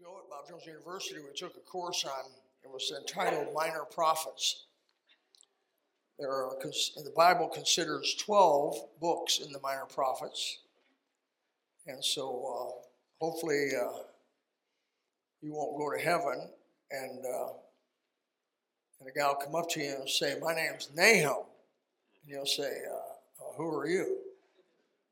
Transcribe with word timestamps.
ago 0.00 0.18
at 0.22 0.28
Bob 0.28 0.48
Jones 0.48 0.66
University, 0.66 1.20
we 1.20 1.34
took 1.34 1.56
a 1.56 1.60
course 1.60 2.04
on, 2.04 2.30
it 2.62 2.70
was 2.70 2.92
entitled 2.98 3.54
Minor 3.54 3.84
Prophets. 3.90 4.66
There 6.18 6.30
are, 6.30 6.56
the 6.62 7.12
Bible 7.16 7.48
considers 7.48 8.14
12 8.14 8.76
books 9.00 9.38
in 9.38 9.52
the 9.52 9.60
Minor 9.60 9.86
Prophets. 9.86 10.58
And 11.86 12.04
so 12.04 12.24
uh, 12.24 13.24
hopefully 13.24 13.70
uh, 13.80 13.98
you 15.40 15.54
won't 15.54 15.78
go 15.78 15.96
to 15.96 16.02
heaven 16.02 16.48
and, 16.90 17.24
uh, 17.24 17.52
and 19.00 19.08
a 19.08 19.12
guy 19.18 19.28
will 19.28 19.34
come 19.36 19.54
up 19.54 19.68
to 19.70 19.80
you 19.80 19.94
and 20.00 20.08
say, 20.08 20.36
My 20.42 20.54
name's 20.54 20.90
Nahum. 20.94 21.44
And 22.22 22.32
you'll 22.32 22.46
say, 22.46 22.70
uh, 22.90 23.44
uh, 23.44 23.52
Who 23.56 23.74
are 23.74 23.86
you? 23.86 24.18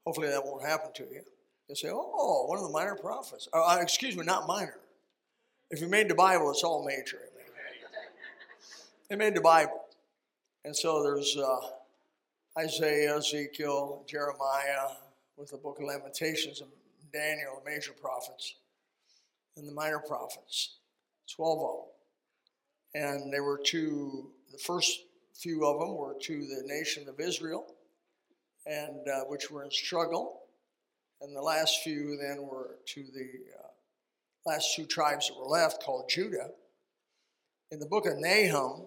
Hopefully 0.04 0.28
that 0.28 0.44
won't 0.44 0.64
happen 0.64 0.90
to 0.94 1.04
you. 1.04 1.22
You'll 1.68 1.76
say, 1.76 1.88
Oh, 1.90 2.46
one 2.46 2.58
of 2.58 2.64
the 2.64 2.70
minor 2.70 2.96
prophets. 2.96 3.48
Uh, 3.52 3.78
excuse 3.80 4.16
me, 4.16 4.24
not 4.24 4.46
minor. 4.48 4.76
If 5.74 5.80
you 5.80 5.88
made 5.88 6.08
the 6.08 6.14
Bible, 6.14 6.52
it's 6.52 6.62
all 6.62 6.86
major. 6.86 7.18
They 9.10 9.16
made 9.16 9.34
the 9.34 9.40
Bible. 9.40 9.86
And 10.64 10.76
so 10.76 11.02
there's 11.02 11.36
uh, 11.36 11.66
Isaiah, 12.56 13.16
Ezekiel, 13.16 14.04
Jeremiah, 14.06 14.90
with 15.36 15.50
the 15.50 15.56
book 15.56 15.80
of 15.80 15.86
Lamentations, 15.86 16.60
and 16.60 16.70
Daniel, 17.12 17.60
the 17.64 17.68
major 17.68 17.90
prophets, 17.90 18.54
and 19.56 19.66
the 19.66 19.72
minor 19.72 19.98
prophets, 19.98 20.76
12 21.34 21.58
of 21.58 21.76
them. 22.94 23.02
And 23.02 23.32
they 23.32 23.40
were 23.40 23.58
to, 23.64 24.30
the 24.52 24.58
first 24.58 25.00
few 25.34 25.66
of 25.66 25.80
them 25.80 25.96
were 25.96 26.14
to 26.20 26.46
the 26.46 26.62
nation 26.66 27.08
of 27.08 27.18
Israel, 27.18 27.66
and 28.64 29.08
uh, 29.08 29.24
which 29.24 29.50
were 29.50 29.64
in 29.64 29.72
struggle. 29.72 30.42
And 31.20 31.34
the 31.34 31.42
last 31.42 31.80
few 31.82 32.16
then 32.16 32.46
were 32.46 32.76
to 32.94 33.02
the 33.12 33.28
uh, 33.58 33.63
last 34.46 34.74
two 34.74 34.84
tribes 34.84 35.28
that 35.28 35.38
were 35.38 35.46
left 35.46 35.82
called 35.82 36.08
Judah. 36.08 36.50
In 37.70 37.78
the 37.78 37.86
book 37.86 38.06
of 38.06 38.18
Nahum, 38.18 38.86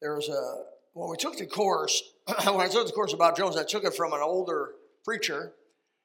there 0.00 0.14
was 0.14 0.28
a, 0.28 0.64
when 0.92 1.10
we 1.10 1.16
took 1.16 1.36
the 1.36 1.46
course, 1.46 2.02
when 2.44 2.60
I 2.60 2.68
took 2.68 2.86
the 2.86 2.92
course 2.92 3.12
about 3.12 3.36
Jones, 3.36 3.56
I 3.56 3.64
took 3.64 3.84
it 3.84 3.94
from 3.94 4.12
an 4.12 4.20
older 4.22 4.72
preacher. 5.04 5.52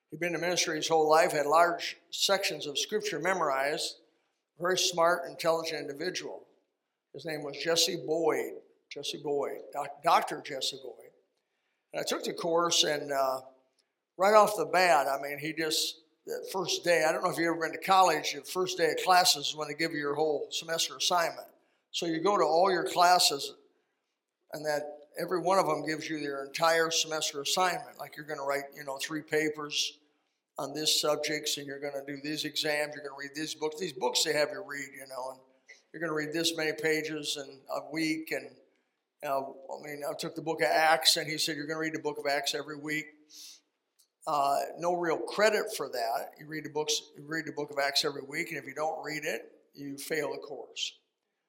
He'd 0.09 0.19
been 0.19 0.35
in 0.35 0.41
ministry 0.41 0.75
his 0.75 0.87
whole 0.87 1.09
life, 1.09 1.31
had 1.31 1.45
large 1.45 1.97
sections 2.09 2.67
of 2.67 2.77
scripture 2.77 3.19
memorized, 3.19 3.95
very 4.59 4.77
smart, 4.77 5.29
intelligent 5.29 5.81
individual. 5.81 6.43
His 7.13 7.25
name 7.25 7.43
was 7.43 7.57
Jesse 7.57 8.03
Boyd, 8.05 8.53
Jesse 8.91 9.21
Boyd, 9.23 9.59
Dr. 10.03 10.41
Jesse 10.45 10.79
Boyd. 10.83 11.11
And 11.93 12.01
I 12.01 12.03
took 12.03 12.23
the 12.23 12.33
course, 12.33 12.83
and 12.83 13.11
uh, 13.11 13.41
right 14.17 14.33
off 14.33 14.55
the 14.55 14.65
bat, 14.65 15.07
I 15.07 15.21
mean, 15.21 15.39
he 15.39 15.53
just, 15.53 16.00
the 16.25 16.47
first 16.51 16.83
day, 16.83 17.03
I 17.07 17.11
don't 17.11 17.23
know 17.23 17.31
if 17.31 17.37
you've 17.37 17.47
ever 17.47 17.59
been 17.59 17.71
to 17.71 17.85
college, 17.85 18.33
the 18.33 18.41
first 18.41 18.77
day 18.77 18.91
of 18.91 19.03
classes 19.03 19.47
is 19.47 19.55
when 19.55 19.67
they 19.67 19.73
give 19.73 19.91
you 19.91 19.99
your 19.99 20.15
whole 20.15 20.47
semester 20.51 20.95
assignment. 20.95 21.47
So 21.91 22.05
you 22.05 22.21
go 22.21 22.37
to 22.37 22.43
all 22.43 22.71
your 22.71 22.85
classes, 22.85 23.53
and 24.53 24.65
that 24.65 24.81
every 25.19 25.39
one 25.39 25.59
of 25.59 25.65
them 25.65 25.85
gives 25.85 26.09
you 26.09 26.19
their 26.19 26.45
entire 26.45 26.91
semester 26.91 27.41
assignment. 27.41 27.99
Like 27.99 28.15
you're 28.15 28.25
going 28.25 28.39
to 28.39 28.45
write, 28.45 28.63
you 28.75 28.83
know, 28.83 28.97
three 28.97 29.21
papers 29.21 29.97
on 30.57 30.73
this 30.73 31.01
subjects, 31.01 31.57
and 31.57 31.65
you're 31.65 31.79
going 31.79 31.93
to 31.93 32.05
do 32.05 32.19
these 32.23 32.45
exams. 32.45 32.93
You're 32.95 33.03
going 33.03 33.15
to 33.15 33.27
read 33.27 33.31
these 33.35 33.55
books. 33.55 33.79
These 33.79 33.93
books 33.93 34.23
they 34.23 34.33
have 34.33 34.49
you 34.51 34.63
read, 34.65 34.87
you 34.93 35.07
know, 35.09 35.31
and 35.31 35.39
you're 35.91 36.01
going 36.01 36.11
to 36.11 36.15
read 36.15 36.33
this 36.33 36.55
many 36.55 36.71
pages 36.73 37.37
in 37.37 37.59
a 37.75 37.91
week. 37.91 38.31
And 38.31 38.47
uh, 39.25 39.39
I 39.39 39.83
mean, 39.83 40.01
I 40.07 40.13
took 40.17 40.35
the 40.35 40.41
book 40.41 40.61
of 40.61 40.67
Acts, 40.71 41.17
and 41.17 41.27
he 41.27 41.37
said 41.37 41.55
you're 41.55 41.67
going 41.67 41.77
to 41.77 41.81
read 41.81 41.93
the 41.93 41.99
book 41.99 42.17
of 42.19 42.25
Acts 42.29 42.53
every 42.55 42.77
week. 42.77 43.05
Uh, 44.27 44.57
no 44.77 44.93
real 44.93 45.17
credit 45.17 45.75
for 45.75 45.89
that. 45.89 46.31
You 46.39 46.47
read 46.47 46.65
the 46.65 46.69
books, 46.69 47.01
you 47.17 47.23
read 47.25 47.45
the 47.45 47.51
book 47.51 47.71
of 47.71 47.77
Acts 47.79 48.05
every 48.05 48.21
week, 48.21 48.49
and 48.49 48.57
if 48.57 48.65
you 48.65 48.75
don't 48.75 49.03
read 49.03 49.23
it, 49.23 49.51
you 49.73 49.97
fail 49.97 50.31
the 50.31 50.37
course. 50.37 50.93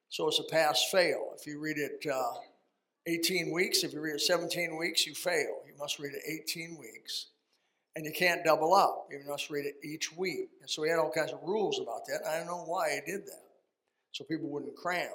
So 0.09 0.29
it's 0.29 0.39
a 0.39 0.45
pass 0.45 0.89
fail. 0.91 1.31
If 1.39 1.47
you 1.47 1.61
read 1.61 1.77
it 1.79 2.05
uh, 2.11 2.34
18 3.07 3.52
weeks, 3.52 3.83
if 3.83 3.92
you 3.92 4.01
read 4.01 4.14
it 4.14 4.20
17 4.20 4.77
weeks, 4.79 5.07
you 5.07 5.14
fail. 5.14 5.61
You 5.67 5.74
must 5.79 5.98
read 5.98 6.13
it 6.14 6.23
18 6.51 6.79
weeks. 6.79 7.27
And 7.95 8.07
you 8.07 8.13
can't 8.13 8.45
double 8.45 8.73
up. 8.73 9.08
You 9.11 9.20
must 9.29 9.51
read 9.51 9.67
it 9.67 9.75
each 9.85 10.17
week. 10.17 10.48
And 10.61 10.70
so 10.70 10.83
he 10.83 10.91
had 10.91 10.98
all 10.98 11.11
kinds 11.11 11.33
of 11.33 11.42
rules 11.42 11.79
about 11.79 12.07
that. 12.07 12.20
I 12.27 12.39
don't 12.39 12.46
know 12.46 12.64
why 12.67 12.91
he 12.91 13.11
did 13.11 13.27
that. 13.27 13.42
So 14.13 14.25
people 14.25 14.48
wouldn't 14.48 14.77
cram. 14.77 15.11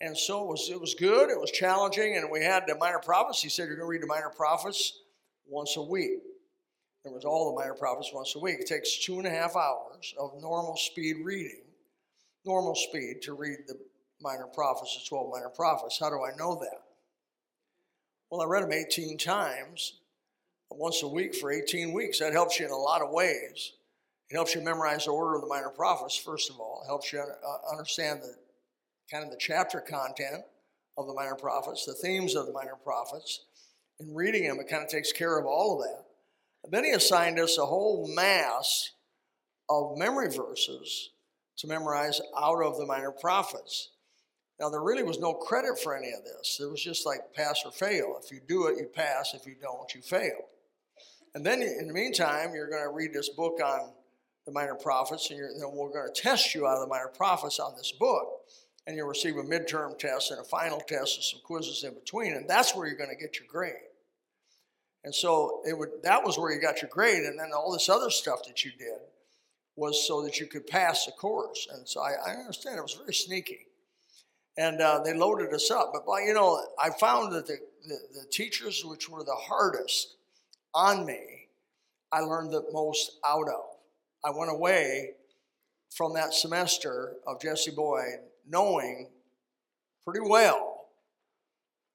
And 0.00 0.16
so 0.16 0.42
it 0.44 0.48
was, 0.48 0.70
it 0.70 0.80
was 0.80 0.94
good, 0.94 1.30
it 1.30 1.40
was 1.40 1.50
challenging, 1.50 2.16
and 2.16 2.30
we 2.30 2.42
had 2.42 2.64
the 2.66 2.74
minor 2.74 2.98
prophets. 2.98 3.42
He 3.42 3.48
said, 3.48 3.68
You're 3.68 3.76
going 3.76 3.86
to 3.86 3.90
read 3.90 4.02
the 4.02 4.06
minor 4.06 4.32
prophets 4.34 5.00
once 5.46 5.76
a 5.76 5.82
week. 5.82 6.20
There 7.04 7.12
was 7.12 7.24
all 7.26 7.52
the 7.52 7.60
minor 7.60 7.74
prophets 7.74 8.10
once 8.14 8.34
a 8.34 8.38
week. 8.38 8.60
It 8.60 8.66
takes 8.66 9.04
two 9.04 9.18
and 9.18 9.26
a 9.26 9.30
half 9.30 9.56
hours 9.56 10.14
of 10.18 10.40
normal 10.40 10.76
speed 10.76 11.16
reading, 11.22 11.62
normal 12.46 12.74
speed 12.74 13.20
to 13.22 13.34
read 13.34 13.58
the 13.66 13.78
minor 14.22 14.46
prophets, 14.46 14.96
the 14.96 15.06
12 15.08 15.30
minor 15.30 15.50
prophets. 15.50 15.98
How 16.00 16.08
do 16.08 16.24
I 16.24 16.34
know 16.36 16.54
that? 16.60 16.80
Well, 18.30 18.40
I 18.40 18.46
read 18.46 18.62
them 18.62 18.72
18 18.72 19.18
times, 19.18 20.00
once 20.70 21.02
a 21.02 21.08
week 21.08 21.34
for 21.34 21.52
18 21.52 21.92
weeks. 21.92 22.20
That 22.20 22.32
helps 22.32 22.58
you 22.58 22.64
in 22.64 22.72
a 22.72 22.76
lot 22.76 23.02
of 23.02 23.10
ways. 23.10 23.72
It 24.30 24.34
helps 24.34 24.54
you 24.54 24.62
memorize 24.62 25.04
the 25.04 25.10
order 25.10 25.34
of 25.34 25.42
the 25.42 25.46
minor 25.46 25.68
prophets, 25.68 26.16
first 26.16 26.50
of 26.50 26.58
all. 26.58 26.80
It 26.84 26.86
helps 26.86 27.12
you 27.12 27.20
uh, 27.20 27.70
understand 27.70 28.22
the 28.22 28.34
kind 29.10 29.24
of 29.24 29.30
the 29.30 29.36
chapter 29.38 29.80
content 29.80 30.42
of 30.96 31.06
the 31.06 31.12
minor 31.12 31.34
prophets, 31.34 31.84
the 31.84 31.92
themes 31.92 32.34
of 32.34 32.46
the 32.46 32.52
minor 32.52 32.76
prophets. 32.82 33.44
In 34.00 34.14
reading 34.14 34.48
them, 34.48 34.58
it 34.58 34.68
kind 34.68 34.82
of 34.82 34.88
takes 34.88 35.12
care 35.12 35.38
of 35.38 35.44
all 35.44 35.78
of 35.78 35.86
that. 35.86 36.13
Then 36.70 36.84
he 36.84 36.90
assigned 36.90 37.38
us 37.38 37.58
a 37.58 37.66
whole 37.66 38.08
mass 38.14 38.90
of 39.68 39.96
memory 39.96 40.30
verses 40.30 41.10
to 41.58 41.66
memorize 41.66 42.20
out 42.36 42.62
of 42.62 42.78
the 42.78 42.86
minor 42.86 43.12
prophets. 43.12 43.90
Now, 44.58 44.70
there 44.70 44.82
really 44.82 45.02
was 45.02 45.18
no 45.18 45.34
credit 45.34 45.78
for 45.78 45.96
any 45.96 46.12
of 46.12 46.24
this. 46.24 46.58
It 46.60 46.70
was 46.70 46.82
just 46.82 47.06
like 47.06 47.34
pass 47.34 47.62
or 47.64 47.72
fail. 47.72 48.18
If 48.22 48.30
you 48.30 48.40
do 48.46 48.68
it, 48.68 48.78
you 48.78 48.86
pass. 48.86 49.34
If 49.34 49.46
you 49.46 49.56
don't, 49.60 49.92
you 49.94 50.00
fail. 50.00 50.48
And 51.34 51.44
then 51.44 51.60
in 51.62 51.88
the 51.88 51.92
meantime, 51.92 52.54
you're 52.54 52.70
going 52.70 52.84
to 52.84 52.94
read 52.94 53.12
this 53.12 53.28
book 53.30 53.60
on 53.64 53.92
the 54.46 54.52
minor 54.52 54.74
prophets, 54.74 55.30
and 55.30 55.40
then 55.40 55.70
we're 55.72 55.90
going 55.90 56.08
to 56.12 56.20
test 56.20 56.54
you 56.54 56.66
out 56.66 56.74
of 56.74 56.80
the 56.82 56.86
minor 56.86 57.10
prophets 57.16 57.58
on 57.58 57.74
this 57.76 57.92
book. 57.92 58.42
And 58.86 58.96
you'll 58.96 59.08
receive 59.08 59.36
a 59.36 59.42
midterm 59.42 59.98
test 59.98 60.30
and 60.30 60.38
a 60.38 60.44
final 60.44 60.78
test 60.78 61.16
and 61.16 61.24
some 61.24 61.40
quizzes 61.42 61.82
in 61.84 61.94
between. 61.94 62.34
And 62.34 62.48
that's 62.48 62.74
where 62.74 62.86
you're 62.86 62.98
going 62.98 63.10
to 63.10 63.16
get 63.16 63.38
your 63.38 63.48
grade. 63.48 63.74
And 65.04 65.14
so 65.14 65.60
it 65.66 65.78
would, 65.78 65.90
that 66.02 66.24
was 66.24 66.38
where 66.38 66.52
you 66.52 66.60
got 66.60 66.80
your 66.80 66.90
grade. 66.90 67.24
And 67.24 67.38
then 67.38 67.50
all 67.54 67.72
this 67.72 67.88
other 67.88 68.10
stuff 68.10 68.44
that 68.46 68.64
you 68.64 68.72
did 68.78 69.00
was 69.76 70.06
so 70.06 70.22
that 70.22 70.40
you 70.40 70.46
could 70.46 70.66
pass 70.66 71.04
the 71.04 71.12
course. 71.12 71.68
And 71.72 71.86
so 71.86 72.00
I, 72.00 72.12
I 72.26 72.30
understand 72.36 72.78
it 72.78 72.82
was 72.82 72.94
very 72.94 73.12
sneaky. 73.12 73.66
And 74.56 74.80
uh, 74.80 75.00
they 75.04 75.12
loaded 75.12 75.52
us 75.52 75.70
up. 75.70 75.92
But, 75.92 76.04
you 76.24 76.32
know, 76.32 76.58
I 76.78 76.90
found 76.90 77.32
that 77.32 77.46
the, 77.46 77.58
the, 77.86 77.98
the 78.14 78.26
teachers 78.30 78.82
which 78.84 79.10
were 79.10 79.24
the 79.24 79.34
hardest 79.34 80.16
on 80.72 81.04
me, 81.04 81.48
I 82.10 82.20
learned 82.20 82.52
the 82.52 82.64
most 82.72 83.18
out 83.26 83.48
of. 83.48 83.64
I 84.24 84.30
went 84.30 84.50
away 84.50 85.10
from 85.94 86.14
that 86.14 86.32
semester 86.32 87.16
of 87.26 87.40
Jesse 87.40 87.72
Boyd 87.72 88.20
knowing 88.48 89.10
pretty 90.04 90.20
well 90.26 90.73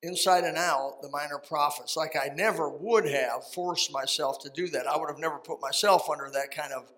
inside 0.02 0.44
and 0.44 0.58
out 0.58 1.02
the 1.02 1.10
minor 1.10 1.38
prophets. 1.38 1.98
Like 1.98 2.16
I 2.16 2.34
never 2.34 2.70
would 2.70 3.06
have 3.06 3.46
forced 3.54 3.92
myself 3.92 4.40
to 4.44 4.50
do 4.50 4.68
that. 4.70 4.88
I 4.88 4.98
would 4.98 5.10
have 5.10 5.20
never 5.20 5.38
put 5.38 5.62
myself 5.62 6.10
under 6.10 6.30
that 6.32 6.56
kind 6.56 6.72
of 6.74 6.92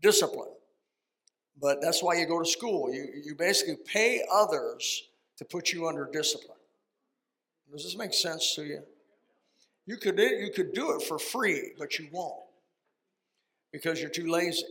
discipline. 0.00 0.52
But 1.60 1.82
that's 1.82 2.02
why 2.02 2.16
you 2.16 2.26
go 2.26 2.42
to 2.42 2.48
school. 2.48 2.92
You, 2.92 3.06
you 3.24 3.34
basically 3.34 3.76
pay 3.84 4.22
others 4.32 5.02
to 5.36 5.44
put 5.44 5.72
you 5.72 5.86
under 5.86 6.08
discipline. 6.10 6.56
Does 7.70 7.84
this 7.84 7.96
make 7.96 8.14
sense 8.14 8.54
to 8.54 8.64
you? 8.64 8.82
You 9.86 9.96
could, 9.96 10.18
you 10.18 10.50
could 10.54 10.72
do 10.72 10.96
it 10.96 11.02
for 11.02 11.18
free, 11.18 11.72
but 11.78 11.98
you 11.98 12.08
won't 12.12 12.42
because 13.72 14.00
you're 14.00 14.10
too 14.10 14.30
lazy. 14.30 14.64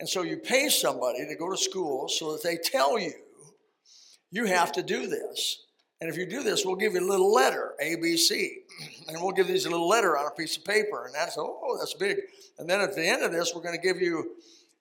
And 0.00 0.08
so 0.08 0.22
you 0.22 0.36
pay 0.36 0.68
somebody 0.68 1.26
to 1.26 1.34
go 1.34 1.50
to 1.50 1.56
school 1.56 2.08
so 2.08 2.32
that 2.32 2.42
they 2.42 2.56
tell 2.56 2.98
you, 2.98 3.12
you 4.30 4.44
have 4.44 4.72
to 4.72 4.82
do 4.82 5.06
this. 5.06 5.64
And 6.00 6.08
if 6.08 6.16
you 6.16 6.26
do 6.26 6.42
this, 6.42 6.64
we'll 6.64 6.76
give 6.76 6.94
you 6.94 7.00
a 7.00 7.10
little 7.10 7.32
letter, 7.32 7.74
ABC. 7.82 8.48
And 9.08 9.16
we'll 9.22 9.32
give 9.32 9.46
these 9.46 9.64
a 9.64 9.70
little 9.70 9.88
letter 9.88 10.18
on 10.18 10.26
a 10.26 10.30
piece 10.30 10.58
of 10.58 10.66
paper. 10.66 11.06
And 11.06 11.14
that's, 11.14 11.38
oh, 11.38 11.78
that's 11.80 11.94
big. 11.94 12.18
And 12.58 12.68
then 12.68 12.82
at 12.82 12.94
the 12.94 13.08
end 13.08 13.22
of 13.22 13.32
this, 13.32 13.54
we're 13.54 13.62
going 13.62 13.74
to 13.74 13.80
give 13.80 14.02
you 14.02 14.36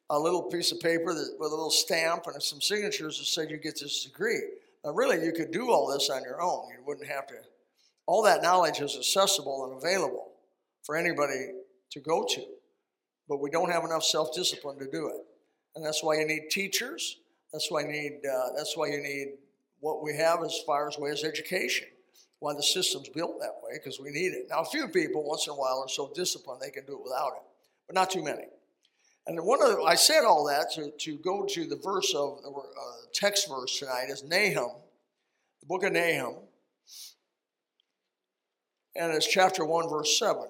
a 0.09 0.19
little 0.19 0.43
piece 0.43 0.73
of 0.73 0.81
paper 0.81 1.13
that, 1.13 1.35
with 1.39 1.47
a 1.47 1.55
little 1.55 1.69
stamp 1.69 2.27
and 2.27 2.43
some 2.43 2.59
signatures 2.59 3.17
that 3.17 3.23
say 3.23 3.49
you 3.49 3.55
get 3.55 3.79
this 3.79 4.03
degree. 4.03 4.41
Now, 4.83 4.91
really, 4.91 5.23
you 5.23 5.31
could 5.31 5.51
do 5.51 5.71
all 5.71 5.87
this 5.87 6.09
on 6.09 6.23
your 6.23 6.41
own. 6.41 6.67
You 6.77 6.83
wouldn't 6.85 7.07
have 7.07 7.25
to. 7.27 7.35
All 8.05 8.21
that 8.23 8.41
knowledge 8.41 8.81
is 8.81 8.97
accessible 8.97 9.63
and 9.65 9.81
available 9.81 10.33
for 10.83 10.97
anybody 10.97 11.51
to 11.91 11.99
go 12.01 12.25
to. 12.29 12.43
But 13.29 13.41
we 13.41 13.49
don't 13.49 13.71
have 13.71 13.85
enough 13.85 14.03
self 14.03 14.33
discipline 14.33 14.77
to 14.79 14.91
do 14.91 15.07
it. 15.07 15.21
And 15.75 15.85
that's 15.85 16.03
why 16.03 16.19
you 16.19 16.25
need 16.25 16.49
teachers. 16.49 17.17
That's 17.53 17.71
why 17.71 17.81
you 17.81 17.87
need, 17.87 18.19
uh, 18.25 18.49
that's 18.55 18.75
why 18.75 18.87
you 18.87 19.01
need 19.01 19.35
what 19.87 20.03
we 20.03 20.15
have 20.15 20.43
as 20.43 20.59
far 20.65 20.87
as 20.87 20.97
way 20.97 21.11
as 21.11 21.23
education. 21.23 21.87
Why 22.39 22.53
the 22.53 22.61
system's 22.61 23.09
built 23.09 23.39
that 23.39 23.55
way, 23.63 23.77
because 23.77 23.99
we 23.99 24.11
need 24.11 24.33
it. 24.33 24.47
Now, 24.49 24.59
a 24.59 24.65
few 24.65 24.87
people 24.89 25.23
once 25.23 25.47
in 25.47 25.53
a 25.53 25.55
while 25.55 25.81
are 25.83 25.89
so 25.89 26.11
disciplined 26.13 26.61
they 26.61 26.69
can 26.69 26.85
do 26.85 26.93
it 26.93 27.03
without 27.03 27.33
it, 27.35 27.41
but 27.87 27.95
not 27.95 28.11
too 28.11 28.21
many. 28.21 28.43
And 29.25 29.39
one 29.43 29.61
of 29.63 29.69
the, 29.69 29.81
I 29.81 29.95
said 29.95 30.23
all 30.23 30.45
that 30.45 30.71
to, 30.75 30.91
to 30.91 31.17
go 31.17 31.45
to 31.45 31.65
the 31.65 31.77
verse 31.77 32.13
of 32.13 32.43
the 32.43 32.49
uh, 32.49 32.61
text 33.11 33.49
verse 33.49 33.79
tonight 33.79 34.09
is 34.09 34.23
Nahum, 34.23 34.71
the 35.61 35.65
book 35.65 35.83
of 35.83 35.93
Nahum, 35.93 36.35
and 38.95 39.13
it's 39.13 39.27
chapter 39.27 39.65
one, 39.65 39.89
verse 39.89 40.19
seven. 40.19 40.47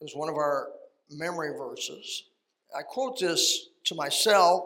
It 0.00 0.04
was 0.04 0.14
one 0.14 0.28
of 0.28 0.36
our 0.36 0.68
memory 1.10 1.56
verses. 1.58 2.24
I 2.76 2.82
quote 2.82 3.18
this 3.18 3.68
to 3.86 3.94
myself 3.96 4.64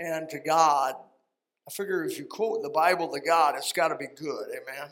and 0.00 0.28
to 0.30 0.40
God. 0.40 0.96
I 1.66 1.70
figure 1.70 2.04
if 2.04 2.18
you 2.18 2.26
quote 2.26 2.62
the 2.62 2.70
Bible 2.70 3.08
to 3.08 3.20
God, 3.20 3.54
it's 3.56 3.72
got 3.72 3.88
to 3.88 3.96
be 3.96 4.06
good. 4.16 4.46
Amen. 4.50 4.90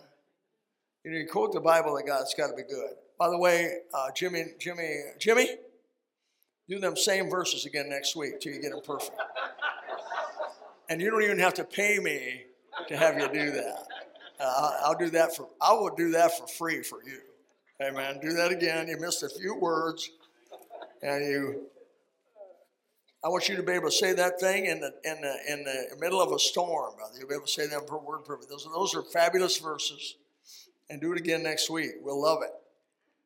You 1.04 1.10
know, 1.10 1.18
you 1.18 1.26
quote 1.26 1.52
the 1.52 1.60
Bible 1.60 1.96
to 1.98 2.04
God, 2.04 2.22
it's 2.22 2.34
got 2.34 2.48
to 2.48 2.56
be 2.56 2.62
good. 2.62 2.92
By 3.18 3.28
the 3.28 3.38
way, 3.38 3.78
uh, 3.92 4.10
Jimmy, 4.14 4.44
Jimmy, 4.58 5.00
Jimmy, 5.18 5.48
do 6.68 6.78
them 6.78 6.96
same 6.96 7.28
verses 7.28 7.66
again 7.66 7.88
next 7.88 8.16
week 8.16 8.40
till 8.40 8.52
you 8.52 8.62
get 8.62 8.70
them 8.70 8.80
perfect. 8.84 9.20
And 10.88 11.00
you 11.00 11.10
don't 11.10 11.22
even 11.22 11.38
have 11.38 11.54
to 11.54 11.64
pay 11.64 11.98
me 11.98 12.44
to 12.88 12.96
have 12.96 13.18
you 13.18 13.28
do 13.28 13.50
that. 13.50 13.86
Uh, 14.40 14.78
I'll 14.84 14.98
do 14.98 15.10
that 15.10 15.36
for. 15.36 15.48
I 15.60 15.72
will 15.72 15.94
do 15.94 16.10
that 16.12 16.38
for 16.38 16.46
free 16.46 16.82
for 16.82 17.02
you. 17.04 17.20
Amen. 17.82 18.18
Do 18.20 18.32
that 18.32 18.50
again. 18.50 18.88
You 18.88 18.98
missed 18.98 19.22
a 19.22 19.28
few 19.28 19.54
words, 19.56 20.10
and 21.02 21.24
you. 21.24 21.66
I 23.24 23.28
want 23.28 23.48
you 23.48 23.56
to 23.56 23.62
be 23.62 23.72
able 23.72 23.88
to 23.88 23.92
say 23.92 24.12
that 24.14 24.40
thing 24.40 24.66
in 24.66 24.80
the 24.80 24.92
in 25.04 25.20
the 25.20 25.36
in 25.48 25.64
the 25.64 25.96
middle 26.00 26.20
of 26.20 26.32
a 26.32 26.38
storm, 26.38 26.96
brother. 26.96 27.14
You'll 27.18 27.28
be 27.28 27.34
able 27.34 27.46
to 27.46 27.52
say 27.52 27.68
them 27.68 27.82
word 27.86 28.24
perfect. 28.24 28.50
Those 28.50 28.64
those 28.64 28.94
are 28.94 29.02
fabulous 29.02 29.58
verses, 29.58 30.16
and 30.90 31.00
do 31.00 31.12
it 31.12 31.18
again 31.18 31.42
next 31.42 31.70
week. 31.70 31.92
We'll 32.02 32.20
love 32.20 32.42
it. 32.42 32.50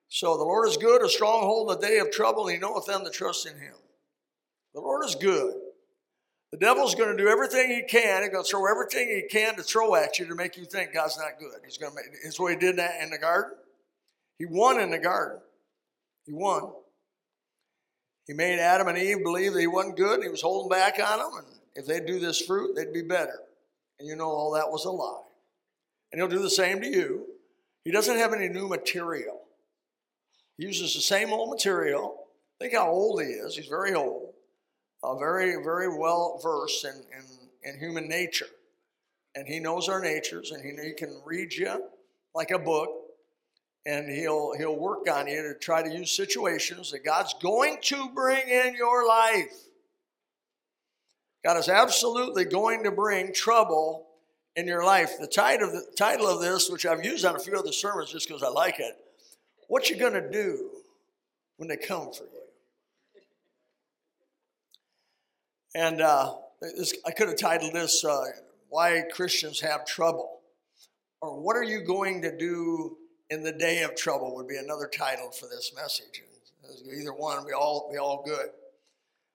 So 0.09 0.37
the 0.37 0.45
Lord 0.45 0.69
is 0.69 0.77
good, 0.77 1.03
a 1.03 1.09
stronghold 1.09 1.71
in 1.71 1.81
the 1.81 1.87
day 1.87 1.99
of 1.99 2.11
trouble. 2.11 2.47
He 2.47 2.59
knoweth 2.59 2.87
them 2.87 3.05
that 3.05 3.15
trust 3.15 3.47
in 3.47 3.55
Him. 3.55 3.75
The 4.75 4.81
Lord 4.81 5.05
is 5.05 5.15
good. 5.15 5.55
The 6.53 6.59
devil's 6.59 6.95
going 6.95 7.17
to 7.17 7.23
do 7.23 7.29
everything 7.29 7.71
he 7.71 7.83
can. 7.83 8.23
He's 8.23 8.31
going 8.31 8.45
to 8.45 8.49
throw 8.49 8.71
everything 8.71 9.09
he 9.09 9.29
can 9.29 9.57
to 9.57 9.63
throw 9.63 9.95
at 9.95 10.19
you 10.19 10.27
to 10.27 10.35
make 10.35 10.57
you 10.57 10.65
think 10.65 10.93
God's 10.95 11.19
not 11.19 11.39
good. 11.41 11.61
He's 11.65 11.77
going 11.77 11.93
to 11.93 11.97
make. 11.97 12.05
It's 12.25 12.39
what 12.39 12.53
he 12.53 12.59
did 12.59 12.77
that 12.77 13.03
in 13.03 13.11
the 13.11 13.19
garden. 13.19 13.59
He 14.39 14.47
won 14.47 14.81
in 14.81 14.91
the 14.91 14.99
garden. 14.99 15.41
He 16.25 16.33
won. 16.33 16.73
He 18.26 18.32
made 18.32 18.58
Adam 18.58 18.88
and 18.88 18.99
Eve 18.99 19.23
believe 19.23 19.52
that 19.55 19.61
he 19.61 19.67
wasn't 19.67 19.96
good. 19.96 20.23
he 20.23 20.28
was 20.28 20.43
holding 20.43 20.69
back 20.69 20.99
on 20.99 21.19
them. 21.19 21.31
And 21.38 21.46
if 21.76 21.87
they'd 21.87 22.06
do 22.06 22.19
this 22.19 22.40
fruit, 22.40 22.75
they'd 22.75 22.93
be 22.93 23.02
better. 23.02 23.38
And 23.99 24.08
you 24.08 24.17
know 24.17 24.28
all 24.28 24.52
that 24.52 24.70
was 24.70 24.84
a 24.84 24.90
lie. 24.90 25.23
And 26.11 26.20
he'll 26.20 26.28
do 26.28 26.43
the 26.43 26.50
same 26.50 26.81
to 26.81 26.88
you. 26.88 27.26
He 27.84 27.93
doesn't 27.93 28.17
have 28.17 28.32
any 28.32 28.49
new 28.49 28.69
material. 28.69 29.43
He 30.58 30.67
uses 30.67 30.94
the 30.94 31.00
same 31.00 31.32
old 31.32 31.50
material. 31.50 32.25
Think 32.58 32.75
how 32.75 32.90
old 32.90 33.23
he 33.23 33.28
is. 33.28 33.56
He's 33.56 33.69
very 33.69 33.94
old. 33.94 34.32
Uh, 35.02 35.17
very, 35.19 35.62
very 35.62 35.96
well 35.96 36.40
versed 36.43 36.84
in, 36.84 36.94
in, 37.17 37.75
in 37.75 37.78
human 37.78 38.08
nature. 38.08 38.46
And 39.37 39.46
he 39.46 39.61
knows 39.61 39.88
our 39.88 40.00
natures 40.00 40.50
and 40.50 40.64
he, 40.64 40.88
he 40.88 40.94
can 40.94 41.20
read 41.25 41.52
you 41.52 41.84
like 42.34 42.50
a 42.50 42.58
book 42.58 42.90
and 43.87 44.11
he'll 44.11 44.53
he'll 44.59 44.77
work 44.77 45.09
on 45.09 45.29
you 45.29 45.41
to 45.43 45.55
try 45.55 45.81
to 45.81 45.88
use 45.88 46.11
situations 46.11 46.91
that 46.91 47.05
God's 47.05 47.35
going 47.41 47.79
to 47.83 48.11
bring 48.12 48.49
in 48.49 48.75
your 48.75 49.06
life. 49.06 49.55
God 51.44 51.56
is 51.56 51.69
absolutely 51.69 52.44
going 52.44 52.83
to 52.83 52.91
bring 52.91 53.33
trouble 53.33 54.09
in 54.56 54.67
your 54.67 54.85
life. 54.85 55.12
The 55.21 55.29
title 55.29 55.69
of 55.69 55.73
the 55.73 55.87
title 55.97 56.27
of 56.27 56.41
this, 56.41 56.69
which 56.69 56.85
I've 56.85 57.05
used 57.05 57.25
on 57.25 57.37
a 57.37 57.38
few 57.38 57.55
other 57.55 57.71
sermons 57.71 58.11
just 58.11 58.27
because 58.27 58.43
I 58.43 58.49
like 58.49 58.81
it, 58.81 58.97
what 59.69 59.88
you 59.88 59.97
gonna 59.97 60.29
do 60.31 60.69
when 61.56 61.69
they 61.69 61.77
come 61.77 62.12
for 62.12 62.25
you? 62.25 62.31
And 65.77 66.00
uh, 66.00 66.35
this, 66.61 66.94
I 67.06 67.12
could 67.12 67.29
have 67.29 67.38
titled 67.38 67.73
this 67.73 68.05
uh, 68.05 68.25
"Why 68.69 69.05
Christians 69.12 69.61
Have 69.61 69.87
Trouble," 69.87 70.41
or 71.21 71.41
"What 71.41 71.55
are 71.55 71.62
you 71.62 71.83
going 71.83 72.23
to 72.23 72.37
do 72.37 72.97
in 73.31 73.43
the 73.43 73.52
day 73.52 73.82
of 73.82 73.96
trouble 73.96 74.34
would 74.34 74.49
be 74.49 74.56
another 74.56 74.88
title 74.88 75.31
for 75.31 75.46
this 75.46 75.73
message. 75.75 76.23
Either 76.93 77.12
one, 77.12 77.44
be 77.46 77.52
all 77.52 77.88
be 77.90 77.99
all 77.99 78.23
good. 78.25 78.50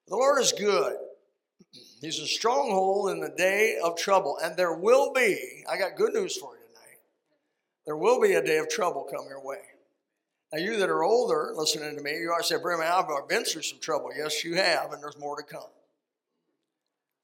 The 0.08 0.16
Lord 0.16 0.42
is 0.42 0.52
good. 0.52 0.98
He's 2.02 2.20
a 2.20 2.28
stronghold 2.28 3.12
in 3.12 3.20
the 3.20 3.30
day 3.30 3.78
of 3.82 3.96
trouble, 3.96 4.38
and 4.44 4.58
there 4.58 4.74
will 4.74 5.14
be. 5.14 5.64
I 5.70 5.78
got 5.78 5.96
good 5.96 6.14
news 6.14 6.36
for 6.36 6.56
you 6.56 6.62
tonight. 6.68 7.00
There 7.86 7.96
will 7.96 8.20
be 8.20 8.34
a 8.34 8.44
day 8.44 8.58
of 8.58 8.70
trouble 8.70 9.04
come 9.04 9.28
your 9.30 9.44
way. 9.44 9.62
Now, 10.52 10.60
you 10.60 10.78
that 10.78 10.90
are 10.90 11.04
older, 11.04 11.54
listening 11.56 11.96
to 11.96 12.04
me, 12.04 12.18
you 12.18 12.32
always 12.32 12.48
say, 12.48 12.58
"Brim, 12.58 12.82
I've 12.82 13.28
been 13.30 13.46
through 13.46 13.62
some 13.62 13.80
trouble." 13.80 14.12
Yes, 14.14 14.44
you 14.44 14.56
have, 14.56 14.92
and 14.92 15.02
there's 15.02 15.18
more 15.18 15.38
to 15.38 15.44
come. 15.44 15.70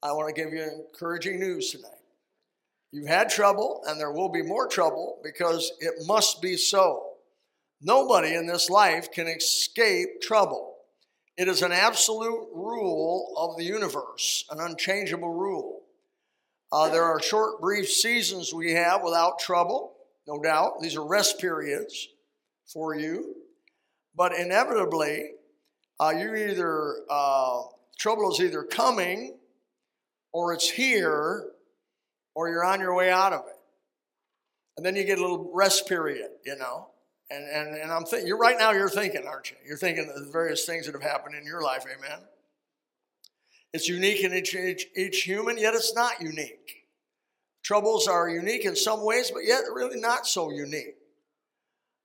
I 0.02 0.12
want 0.12 0.34
to 0.34 0.42
give 0.42 0.52
you 0.52 0.62
encouraging 0.62 1.38
news 1.40 1.72
tonight. 1.72 1.97
You've 2.90 3.08
had 3.08 3.28
trouble, 3.28 3.82
and 3.86 4.00
there 4.00 4.12
will 4.12 4.30
be 4.30 4.42
more 4.42 4.66
trouble 4.66 5.18
because 5.22 5.72
it 5.80 6.06
must 6.06 6.40
be 6.40 6.56
so. 6.56 7.04
Nobody 7.82 8.34
in 8.34 8.46
this 8.46 8.70
life 8.70 9.12
can 9.12 9.28
escape 9.28 10.20
trouble. 10.22 10.76
It 11.36 11.48
is 11.48 11.62
an 11.62 11.70
absolute 11.70 12.48
rule 12.52 13.32
of 13.36 13.56
the 13.56 13.64
universe, 13.64 14.44
an 14.50 14.58
unchangeable 14.58 15.32
rule. 15.32 15.82
Uh, 16.72 16.88
there 16.88 17.04
are 17.04 17.22
short, 17.22 17.60
brief 17.60 17.88
seasons 17.88 18.52
we 18.52 18.72
have 18.72 19.02
without 19.02 19.38
trouble, 19.38 19.94
no 20.26 20.40
doubt. 20.40 20.80
These 20.80 20.96
are 20.96 21.06
rest 21.06 21.38
periods 21.38 22.08
for 22.66 22.94
you. 22.94 23.34
But 24.16 24.34
inevitably, 24.34 25.32
uh, 26.00 26.12
you 26.18 26.34
either, 26.34 26.96
uh, 27.08 27.62
trouble 27.98 28.32
is 28.32 28.40
either 28.40 28.64
coming 28.64 29.38
or 30.32 30.52
it's 30.52 30.70
here 30.70 31.52
or 32.38 32.48
you're 32.48 32.64
on 32.64 32.78
your 32.78 32.94
way 32.94 33.10
out 33.10 33.32
of 33.32 33.40
it. 33.48 33.56
And 34.76 34.86
then 34.86 34.94
you 34.94 35.02
get 35.02 35.18
a 35.18 35.20
little 35.20 35.50
rest 35.52 35.88
period, 35.88 36.30
you 36.46 36.54
know. 36.56 36.86
And, 37.32 37.44
and, 37.44 37.74
and 37.74 37.90
I'm 37.90 38.04
thinking, 38.04 38.28
you're 38.28 38.38
right 38.38 38.54
now, 38.56 38.70
you're 38.70 38.88
thinking, 38.88 39.24
aren't 39.26 39.50
you? 39.50 39.56
You're 39.66 39.76
thinking 39.76 40.08
of 40.08 40.24
the 40.24 40.30
various 40.30 40.64
things 40.64 40.86
that 40.86 40.92
have 40.92 41.02
happened 41.02 41.34
in 41.34 41.44
your 41.44 41.62
life, 41.62 41.82
amen? 41.82 42.20
It's 43.72 43.88
unique 43.88 44.22
in 44.22 44.32
each, 44.32 44.54
each, 44.54 44.86
each 44.96 45.22
human, 45.22 45.58
yet 45.58 45.74
it's 45.74 45.96
not 45.96 46.20
unique. 46.20 46.86
Troubles 47.64 48.06
are 48.06 48.30
unique 48.30 48.64
in 48.64 48.76
some 48.76 49.04
ways, 49.04 49.32
but 49.32 49.42
yet 49.44 49.64
really 49.74 50.00
not 50.00 50.24
so 50.24 50.52
unique. 50.52 50.94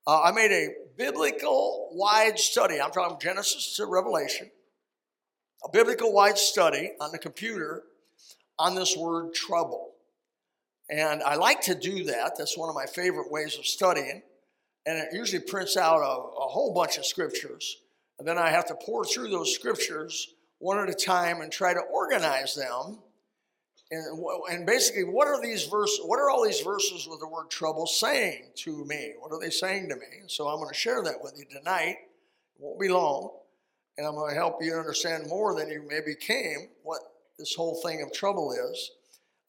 Uh, 0.04 0.20
I 0.22 0.32
made 0.32 0.50
a 0.50 0.70
biblical 0.98 1.90
wide 1.92 2.40
study. 2.40 2.80
I'm 2.80 2.90
talking 2.90 3.18
Genesis 3.20 3.76
to 3.76 3.86
Revelation. 3.86 4.50
A 5.64 5.70
biblical 5.70 6.12
wide 6.12 6.38
study 6.38 6.90
on 7.00 7.12
the 7.12 7.18
computer 7.18 7.84
on 8.58 8.74
this 8.74 8.96
word 8.96 9.32
trouble. 9.32 9.93
And 10.90 11.22
I 11.22 11.36
like 11.36 11.62
to 11.62 11.74
do 11.74 12.04
that. 12.04 12.36
That's 12.36 12.58
one 12.58 12.68
of 12.68 12.74
my 12.74 12.86
favorite 12.86 13.30
ways 13.30 13.58
of 13.58 13.66
studying. 13.66 14.22
And 14.86 14.98
it 14.98 15.08
usually 15.12 15.42
prints 15.42 15.76
out 15.76 16.00
a, 16.00 16.04
a 16.04 16.48
whole 16.48 16.74
bunch 16.74 16.98
of 16.98 17.06
scriptures. 17.06 17.76
And 18.18 18.28
then 18.28 18.38
I 18.38 18.50
have 18.50 18.66
to 18.66 18.74
pour 18.74 19.04
through 19.04 19.30
those 19.30 19.54
scriptures 19.54 20.34
one 20.58 20.78
at 20.78 20.88
a 20.88 20.94
time 20.94 21.40
and 21.40 21.50
try 21.50 21.74
to 21.74 21.80
organize 21.80 22.54
them. 22.54 22.98
And, 23.90 24.24
and 24.50 24.66
basically, 24.66 25.04
what 25.04 25.28
are 25.28 25.40
these 25.40 25.64
verses? 25.66 26.00
What 26.04 26.18
are 26.18 26.30
all 26.30 26.44
these 26.44 26.60
verses 26.60 27.06
with 27.08 27.20
the 27.20 27.28
word 27.28 27.50
trouble 27.50 27.86
saying 27.86 28.50
to 28.56 28.84
me? 28.84 29.14
What 29.20 29.32
are 29.32 29.40
they 29.40 29.50
saying 29.50 29.88
to 29.90 29.96
me? 29.96 30.26
So 30.26 30.48
I'm 30.48 30.58
going 30.58 30.68
to 30.68 30.74
share 30.74 31.02
that 31.02 31.22
with 31.22 31.34
you 31.36 31.44
tonight. 31.44 31.96
It 32.56 32.60
won't 32.60 32.80
be 32.80 32.88
long, 32.88 33.30
and 33.98 34.06
I'm 34.06 34.14
going 34.14 34.30
to 34.30 34.36
help 34.36 34.58
you 34.62 34.74
understand 34.74 35.28
more 35.28 35.54
than 35.54 35.70
you 35.70 35.84
maybe 35.88 36.14
came 36.14 36.68
what 36.82 37.00
this 37.38 37.54
whole 37.54 37.80
thing 37.84 38.02
of 38.02 38.12
trouble 38.12 38.52
is. 38.52 38.90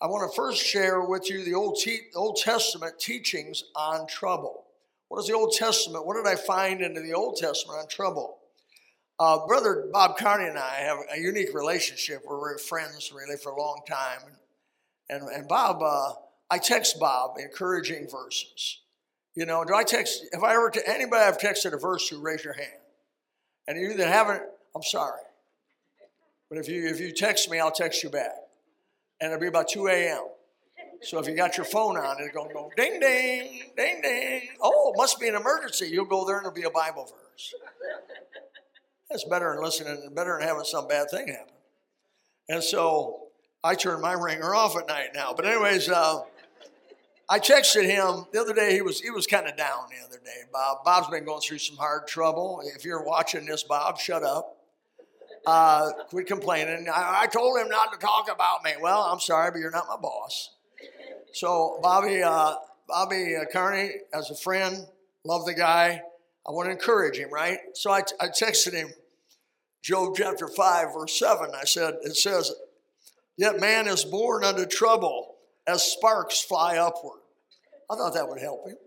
I 0.02 0.08
want 0.08 0.30
to 0.30 0.36
first 0.36 0.64
share 0.64 1.02
with 1.02 1.30
you 1.30 1.46
the 1.46 1.54
Old, 1.54 1.78
Te- 1.82 2.10
Old 2.16 2.38
Testament 2.38 3.00
teachings 3.00 3.64
on 3.75 4.08
trouble. 4.08 4.66
What 5.08 5.20
is 5.20 5.28
the 5.28 5.34
Old 5.34 5.54
Testament? 5.54 6.06
What 6.06 6.16
did 6.16 6.28
I 6.28 6.36
find 6.36 6.82
in 6.82 6.94
the 6.94 7.14
Old 7.14 7.38
Testament 7.38 7.80
on 7.80 7.88
trouble? 7.88 8.40
Uh, 9.18 9.48
Brother 9.48 9.88
Bob 9.94 10.18
Carney 10.18 10.50
and 10.50 10.60
I 10.60 10.75
have 10.82 10.98
a 11.16 11.20
unique 11.20 11.54
relationship. 11.54 12.24
We're 12.28 12.58
friends 12.58 13.14
really 13.16 13.38
for 13.38 13.54
a 13.54 13.58
long 13.58 13.82
time. 13.88 14.20
And, 15.10 15.24
and, 15.30 15.48
Bob, 15.48 15.82
uh, 15.82 16.14
I 16.52 16.58
text 16.58 17.00
Bob 17.00 17.38
encouraging 17.38 18.10
verses. 18.10 18.80
You 19.36 19.46
know, 19.46 19.64
do 19.64 19.74
I 19.74 19.84
text, 19.84 20.25
if 20.34 20.44
I 20.44 20.56
ever, 20.56 20.70
to 20.72 20.90
anybody 20.90 21.24
I've 21.24 21.38
texted 21.38 21.74
a 21.74 21.78
verse 21.78 22.10
to, 22.10 22.22
raise 22.22 22.44
your 22.44 22.54
hand. 22.54 22.82
And 23.68 23.80
you 23.80 23.94
that 23.96 24.08
haven't, 24.08 24.42
I'm 24.75 24.84
sorry. 24.84 25.22
But 26.50 26.58
if 26.58 26.68
you, 26.68 26.88
if 26.88 27.00
you 27.00 27.14
text 27.14 27.50
me, 27.50 27.60
I'll 27.60 27.72
text 27.72 28.04
you 28.04 28.10
back 28.10 28.45
and 29.22 29.31
it'll 29.31 29.41
be 29.41 29.48
about 29.48 29.69
2 29.69 29.88
a.m. 29.88 30.27
So 31.01 31.19
if 31.19 31.27
you 31.27 31.36
got 31.36 31.57
your 31.57 31.65
phone 31.65 31.98
on, 31.98 32.17
it'll 32.19 32.48
to 32.48 32.53
go 32.53 32.72
ding, 32.75 33.00
ding, 33.00 33.72
ding, 33.77 34.01
ding. 34.01 34.41
Oh, 34.62 34.93
must 34.95 35.19
be 35.19 35.27
an 35.27 35.36
emergency. 35.36 35.88
You'll 35.88 36.05
go 36.05 36.25
there 36.25 36.38
and 36.38 36.48
it'll 36.48 36.55
be 36.55 36.63
a 36.63 36.72
Bible 36.72 37.03
verse. 37.03 37.53
That's 39.10 39.24
better 39.25 39.53
than 39.53 39.63
listening, 39.63 40.13
better 40.15 40.38
than 40.39 40.48
having 40.48 40.63
some 40.63 40.88
bad 40.88 41.10
thing 41.12 41.27
happen. 41.27 41.53
And 42.50 42.63
so 42.63 43.27
I 43.63 43.75
turn 43.75 44.01
my 44.01 44.13
ringer 44.13 44.55
off 44.55 44.75
at 44.77 44.88
night 44.88 45.10
now. 45.13 45.34
But 45.36 45.45
anyways, 45.45 45.89
uh, 45.89 46.22
I 47.27 47.39
texted 47.39 47.86
him 47.86 48.25
the 48.31 48.41
other 48.41 48.53
day. 48.53 48.74
He 48.74 48.81
was 48.81 49.00
he 49.00 49.10
was 49.10 49.25
kind 49.25 49.48
of 49.48 49.57
down 49.57 49.86
the 49.89 50.05
other 50.05 50.19
day. 50.24 50.41
Bob 50.51 50.84
Bob's 50.84 51.07
been 51.07 51.25
going 51.25 51.41
through 51.41 51.57
some 51.57 51.77
hard 51.77 52.07
trouble. 52.07 52.62
If 52.75 52.86
you're 52.86 53.03
watching 53.03 53.45
this, 53.45 53.63
Bob, 53.63 54.00
shut 54.00 54.24
up. 54.24 54.57
Uh, 55.46 55.92
quit 56.10 56.28
complaining. 56.28 56.88
I, 56.90 57.22
I, 57.24 57.28
told 57.28 57.60
him 57.60 57.70
not 57.70 57.94
to 57.94 58.00
talk 58.00 58.30
about 58.34 58.64
me. 58.64 58.72
Well, 58.82 59.02
I'm 59.02 59.20
sorry, 59.20 59.52
but 59.52 59.60
you're 59.60 59.70
not 59.70 59.86
my 59.88 59.98
boss. 59.98 60.50
So 61.34 61.80
Bobby 61.84 62.24
uh, 62.24 62.56
Bobby 62.88 63.36
uh, 63.36 63.46
Carney, 63.52 63.92
as 64.14 64.32
a 64.32 64.36
friend, 64.36 64.86
love 65.24 65.46
the 65.46 65.54
guy. 65.54 66.02
I 66.48 66.52
want 66.52 66.68
to 66.68 66.72
encourage 66.72 67.18
him, 67.18 67.32
right? 67.32 67.58
So 67.74 67.92
I, 67.92 68.02
I 68.20 68.28
texted 68.28 68.74
him 68.74 68.90
Job 69.82 70.16
chapter 70.16 70.48
5, 70.48 70.94
verse 70.94 71.18
7. 71.20 71.52
I 71.54 71.66
said, 71.66 71.96
It 72.02 72.16
says, 72.16 72.52
Yet 73.38 73.60
man 73.60 73.88
is 73.88 74.06
born 74.06 74.44
unto 74.44 74.66
trouble 74.66 75.36
as 75.68 75.84
sparks 75.84 76.42
fly 76.42 76.78
upward. 76.78 77.20
I 77.90 77.96
thought 77.96 78.14
that 78.14 78.28
would 78.28 78.40
help 78.40 78.68
him. 78.68 78.78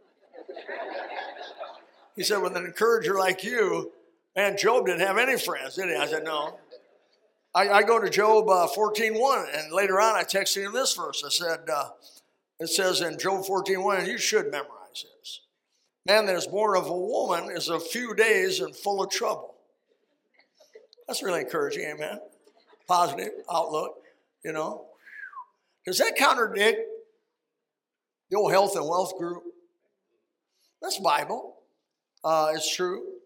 He 2.17 2.23
said, 2.23 2.39
With 2.39 2.57
an 2.57 2.65
encourager 2.65 3.17
like 3.17 3.45
you, 3.45 3.93
man, 4.39 4.57
Job 4.57 4.87
didn't 4.87 5.01
have 5.01 5.19
any 5.19 5.37
friends, 5.37 5.75
did 5.75 5.89
he? 5.89 5.97
I 5.97 6.07
said, 6.07 6.25
No. 6.25 6.59
I, 7.55 7.69
I 7.71 7.83
go 7.83 7.99
to 7.99 8.09
Job 8.09 8.49
uh, 8.49 8.69
14 8.69 9.15
1, 9.15 9.47
and 9.53 9.73
later 9.73 10.01
on 10.01 10.15
I 10.15 10.23
texted 10.23 10.65
him 10.65 10.73
this 10.73 10.95
verse. 10.95 11.25
I 11.27 11.29
said, 11.29 11.69
uh, 11.69 11.91
It 12.61 12.69
says 12.69 13.01
in 13.01 13.19
Job 13.19 13.45
14 13.45 13.83
1, 13.83 13.97
and 13.99 14.07
you 14.07 14.17
should 14.17 14.51
memorize 14.53 15.05
this. 15.19 15.41
Man 16.07 16.27
that 16.27 16.37
is 16.37 16.47
born 16.47 16.77
of 16.77 16.87
a 16.87 16.97
woman 16.97 17.51
is 17.51 17.69
a 17.69 17.81
few 17.81 18.15
days 18.15 18.61
and 18.61 18.75
full 18.75 19.03
of 19.03 19.11
trouble. 19.11 19.57
That's 21.09 21.23
really 21.23 21.41
encouraging, 21.41 21.85
amen. 21.85 22.21
Positive 22.87 23.33
outlook, 23.53 23.97
you 24.45 24.53
know. 24.53 24.87
Does 25.85 25.99
that 25.99 26.17
contradict 26.17 26.79
the 28.31 28.37
old 28.37 28.53
health 28.53 28.77
and 28.77 28.87
wealth 28.87 29.19
group? 29.19 29.43
That's 30.81 30.99
Bible. 30.99 31.57
Uh, 32.23 32.53
it's 32.55 32.75
true. 32.75 33.18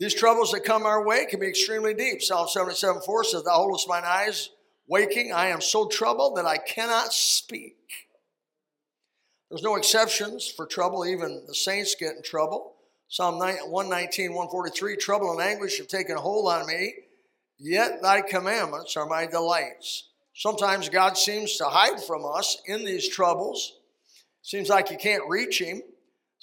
These 0.00 0.14
troubles 0.14 0.50
that 0.52 0.64
come 0.64 0.86
our 0.86 1.04
way 1.04 1.26
can 1.26 1.40
be 1.40 1.46
extremely 1.46 1.94
deep. 1.94 2.20
Psalm 2.22 2.48
77 2.48 3.02
4 3.02 3.24
says, 3.24 3.44
Thou 3.44 3.54
holdest 3.54 3.88
mine 3.88 4.02
eyes 4.04 4.50
waking. 4.88 5.32
I 5.32 5.48
am 5.48 5.60
so 5.60 5.86
troubled 5.86 6.36
that 6.36 6.46
I 6.46 6.58
cannot 6.58 7.12
speak. 7.12 7.76
There's 9.50 9.62
no 9.62 9.76
exceptions 9.76 10.48
for 10.48 10.66
trouble. 10.66 11.06
Even 11.06 11.44
the 11.46 11.54
saints 11.54 11.94
get 11.94 12.16
in 12.16 12.22
trouble. 12.22 12.74
Psalm 13.08 13.38
119, 13.38 14.34
143 14.34 14.96
Trouble 14.96 15.30
and 15.32 15.40
anguish 15.40 15.78
have 15.78 15.86
taken 15.86 16.16
hold 16.16 16.50
on 16.50 16.66
me, 16.66 16.94
yet 17.58 18.02
thy 18.02 18.20
commandments 18.20 18.96
are 18.96 19.06
my 19.06 19.26
delights. 19.26 20.08
Sometimes 20.34 20.88
God 20.88 21.16
seems 21.16 21.56
to 21.58 21.66
hide 21.66 22.02
from 22.02 22.24
us 22.24 22.60
in 22.66 22.84
these 22.84 23.08
troubles. 23.08 23.78
Seems 24.42 24.68
like 24.68 24.90
you 24.90 24.96
can't 24.96 25.22
reach 25.28 25.60
him. 25.60 25.82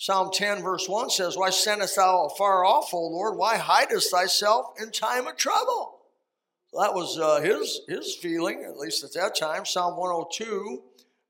Psalm 0.01 0.31
10, 0.33 0.63
verse 0.63 0.89
1 0.89 1.11
says, 1.11 1.37
Why 1.37 1.51
sendest 1.51 1.95
thou 1.95 2.25
afar 2.25 2.65
off, 2.65 2.91
O 2.91 2.97
Lord? 2.97 3.37
Why 3.37 3.57
hidest 3.57 4.09
thyself 4.09 4.73
in 4.81 4.89
time 4.89 5.27
of 5.27 5.37
trouble? 5.37 5.99
That 6.73 6.95
was 6.95 7.19
uh, 7.19 7.39
his, 7.39 7.81
his 7.87 8.15
feeling, 8.15 8.63
at 8.67 8.79
least 8.79 9.03
at 9.03 9.13
that 9.13 9.35
time. 9.35 9.63
Psalm 9.63 9.97
102, 9.97 10.81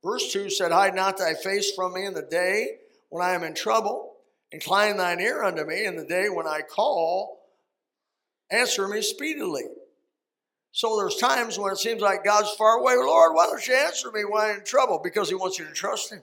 verse 0.01 0.31
2 0.31 0.49
said, 0.49 0.71
Hide 0.71 0.95
not 0.95 1.17
thy 1.17 1.33
face 1.33 1.73
from 1.75 1.95
me 1.95 2.05
in 2.05 2.13
the 2.13 2.21
day 2.21 2.77
when 3.09 3.21
I 3.21 3.33
am 3.33 3.43
in 3.43 3.55
trouble. 3.55 4.13
Incline 4.53 4.95
thine 4.95 5.19
ear 5.19 5.43
unto 5.43 5.65
me 5.65 5.83
in 5.83 5.97
the 5.97 6.05
day 6.05 6.29
when 6.29 6.47
I 6.47 6.61
call. 6.61 7.41
Answer 8.51 8.87
me 8.87 9.01
speedily. 9.01 9.65
So 10.71 10.95
there's 10.95 11.17
times 11.17 11.59
when 11.59 11.73
it 11.73 11.77
seems 11.77 12.01
like 12.01 12.23
God's 12.23 12.51
far 12.51 12.77
away. 12.77 12.95
Lord, 12.95 13.35
why 13.35 13.47
don't 13.47 13.67
you 13.67 13.75
answer 13.75 14.13
me 14.13 14.23
when 14.23 14.41
I'm 14.41 14.59
in 14.59 14.63
trouble? 14.63 15.01
Because 15.03 15.27
he 15.27 15.35
wants 15.35 15.59
you 15.59 15.65
to 15.65 15.73
trust 15.73 16.13
him. 16.13 16.21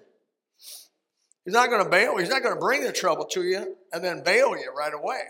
He's 1.49 1.55
not 1.55 1.71
going 1.71 1.83
to 1.83 1.89
bail. 1.89 2.19
He's 2.19 2.29
not 2.29 2.43
going 2.43 2.55
to 2.55 2.61
bring 2.61 2.83
the 2.83 2.93
trouble 2.93 3.25
to 3.25 3.43
you 3.43 3.75
and 3.91 4.05
then 4.05 4.23
bail 4.23 4.51
you 4.51 4.71
right 4.77 4.93
away. 4.93 5.23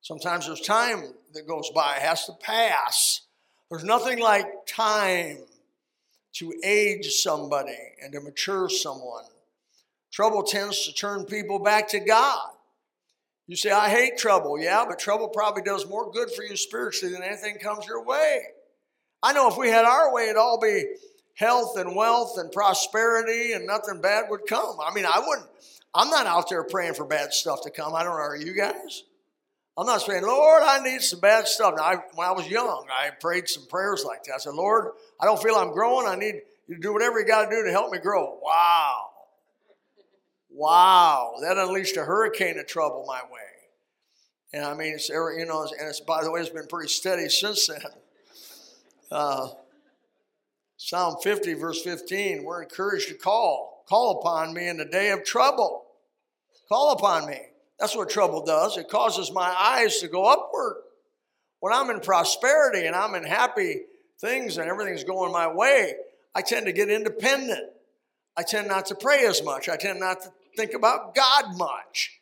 Sometimes 0.00 0.46
there's 0.46 0.60
time 0.60 1.02
that 1.34 1.48
goes 1.48 1.68
by. 1.70 1.94
Has 1.94 2.26
to 2.26 2.32
pass. 2.34 3.22
There's 3.68 3.82
nothing 3.82 4.20
like 4.20 4.46
time 4.68 5.38
to 6.34 6.54
age 6.62 7.06
somebody 7.14 7.76
and 8.00 8.12
to 8.12 8.20
mature 8.20 8.68
someone. 8.68 9.24
Trouble 10.12 10.44
tends 10.44 10.84
to 10.84 10.94
turn 10.94 11.24
people 11.24 11.58
back 11.58 11.88
to 11.88 11.98
God. 11.98 12.50
You 13.48 13.56
say, 13.56 13.72
I 13.72 13.88
hate 13.88 14.18
trouble. 14.18 14.60
Yeah, 14.60 14.84
but 14.88 15.00
trouble 15.00 15.26
probably 15.26 15.64
does 15.64 15.88
more 15.88 16.12
good 16.12 16.30
for 16.30 16.44
you 16.44 16.56
spiritually 16.56 17.12
than 17.12 17.24
anything 17.24 17.58
comes 17.58 17.84
your 17.84 18.04
way. 18.04 18.42
I 19.24 19.32
know 19.32 19.48
if 19.48 19.56
we 19.56 19.70
had 19.70 19.86
our 19.86 20.14
way, 20.14 20.26
it'd 20.26 20.36
all 20.36 20.60
be 20.60 20.84
health 21.34 21.76
and 21.76 21.96
wealth 21.96 22.38
and 22.38 22.52
prosperity 22.52 23.52
and 23.52 23.66
nothing 23.66 24.00
bad 24.00 24.24
would 24.30 24.46
come. 24.46 24.76
I 24.84 24.92
mean, 24.94 25.06
I 25.06 25.22
wouldn't, 25.26 25.48
I'm 25.94 26.10
not 26.10 26.26
out 26.26 26.48
there 26.48 26.64
praying 26.64 26.94
for 26.94 27.04
bad 27.04 27.32
stuff 27.32 27.62
to 27.62 27.70
come. 27.70 27.94
I 27.94 28.02
don't 28.02 28.12
know, 28.12 28.18
are 28.18 28.36
you 28.36 28.54
guys? 28.54 29.04
I'm 29.76 29.86
not 29.86 30.02
saying, 30.02 30.22
Lord, 30.22 30.62
I 30.62 30.82
need 30.82 31.00
some 31.00 31.20
bad 31.20 31.48
stuff. 31.48 31.74
Now, 31.76 31.82
I, 31.82 31.96
when 32.14 32.28
I 32.28 32.32
was 32.32 32.46
young, 32.46 32.86
I 32.90 33.10
prayed 33.10 33.48
some 33.48 33.66
prayers 33.66 34.04
like 34.06 34.24
that. 34.24 34.34
I 34.34 34.38
said, 34.38 34.54
Lord, 34.54 34.88
I 35.18 35.24
don't 35.24 35.42
feel 35.42 35.54
I'm 35.54 35.72
growing. 35.72 36.06
I 36.06 36.14
need 36.14 36.42
you 36.68 36.76
to 36.76 36.80
do 36.80 36.92
whatever 36.92 37.18
you 37.18 37.26
got 37.26 37.48
to 37.48 37.50
do 37.50 37.64
to 37.64 37.70
help 37.70 37.90
me 37.90 37.98
grow. 37.98 38.38
Wow. 38.42 39.08
Wow, 40.54 41.36
that 41.40 41.56
unleashed 41.56 41.96
a 41.96 42.04
hurricane 42.04 42.58
of 42.58 42.66
trouble 42.66 43.04
my 43.06 43.22
way. 43.32 43.40
And 44.52 44.64
I 44.64 44.74
mean, 44.74 44.94
it's 44.94 45.08
you 45.08 45.46
know, 45.48 45.62
and 45.62 45.88
it's 45.88 46.00
by 46.00 46.22
the 46.22 46.30
way, 46.30 46.40
it's 46.40 46.50
been 46.50 46.66
pretty 46.66 46.88
steady 46.88 47.30
since 47.30 47.68
then. 47.68 47.80
Uh, 49.10 49.48
Psalm 50.76 51.16
50, 51.22 51.54
verse 51.54 51.82
15, 51.82 52.44
we're 52.44 52.62
encouraged 52.62 53.08
to 53.08 53.14
call. 53.14 53.84
Call 53.88 54.18
upon 54.20 54.54
me 54.54 54.68
in 54.68 54.76
the 54.76 54.84
day 54.84 55.10
of 55.10 55.24
trouble. 55.24 55.84
Call 56.68 56.92
upon 56.92 57.26
me. 57.26 57.40
That's 57.78 57.96
what 57.96 58.10
trouble 58.10 58.44
does. 58.44 58.76
It 58.76 58.88
causes 58.88 59.32
my 59.32 59.54
eyes 59.58 59.98
to 59.98 60.08
go 60.08 60.24
upward. 60.24 60.76
When 61.60 61.72
I'm 61.72 61.90
in 61.90 62.00
prosperity 62.00 62.86
and 62.86 62.96
I'm 62.96 63.14
in 63.14 63.24
happy 63.24 63.82
things 64.20 64.56
and 64.56 64.68
everything's 64.68 65.04
going 65.04 65.32
my 65.32 65.52
way, 65.52 65.94
I 66.34 66.42
tend 66.42 66.66
to 66.66 66.72
get 66.72 66.88
independent. 66.88 67.70
I 68.36 68.42
tend 68.42 68.68
not 68.68 68.86
to 68.86 68.94
pray 68.94 69.26
as 69.26 69.42
much. 69.44 69.68
I 69.68 69.76
tend 69.76 70.00
not 70.00 70.22
to 70.22 70.32
think 70.56 70.74
about 70.74 71.14
God 71.14 71.56
much. 71.56 72.18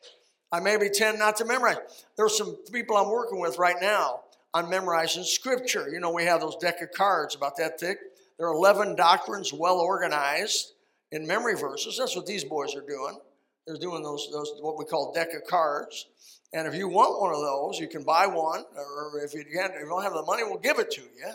I 0.53 0.61
maybe 0.61 0.89
tend 0.91 1.19
not 1.19 1.37
to 1.37 1.45
memorize. 1.45 1.77
There's 2.17 2.37
some 2.37 2.57
people 2.73 2.97
I'm 2.97 3.11
working 3.11 3.39
with 3.39 3.59
right 3.59 3.77
now 3.81 4.23
on 4.53 4.69
memorizing 4.69 5.23
scripture. 5.23 5.89
You 5.89 6.01
know, 6.01 6.11
we 6.11 6.25
have 6.25 6.41
those 6.41 6.57
deck 6.57 6.83
of 6.83 6.91
cards 6.91 7.35
about 7.35 7.57
that 7.59 7.79
thick. 7.79 7.99
There 8.41 8.49
are 8.49 8.55
11 8.55 8.97
doctrines 8.97 9.53
well 9.53 9.81
organized 9.81 10.73
in 11.13 11.27
memory 11.27 11.57
verses. 11.57 11.99
That's 11.99 12.17
what 12.17 12.25
these 12.25 12.43
boys 12.43 12.75
are 12.75 12.81
doing. 12.81 13.19
They're 13.67 13.77
doing 13.77 14.03
those, 14.03 14.31
those 14.33 14.55
what 14.63 14.79
we 14.79 14.87
call 14.87 15.13
deck 15.13 15.35
of 15.35 15.47
cards. 15.47 16.07
And 16.55 16.67
if 16.67 16.75
you 16.75 16.89
want 16.89 17.21
one 17.21 17.35
of 17.35 17.43
those, 17.43 17.79
you 17.79 17.87
can 17.87 18.03
buy 18.03 18.27
one, 18.27 18.65
or 18.75 19.21
if 19.23 19.35
you, 19.35 19.45
can't, 19.45 19.75
if 19.75 19.83
you 19.83 19.89
don't 19.91 20.03
have 20.03 20.15
the 20.15 20.23
money, 20.23 20.43
we'll 20.43 20.57
give 20.57 20.79
it 20.79 20.91
to 20.93 21.03
you. 21.03 21.33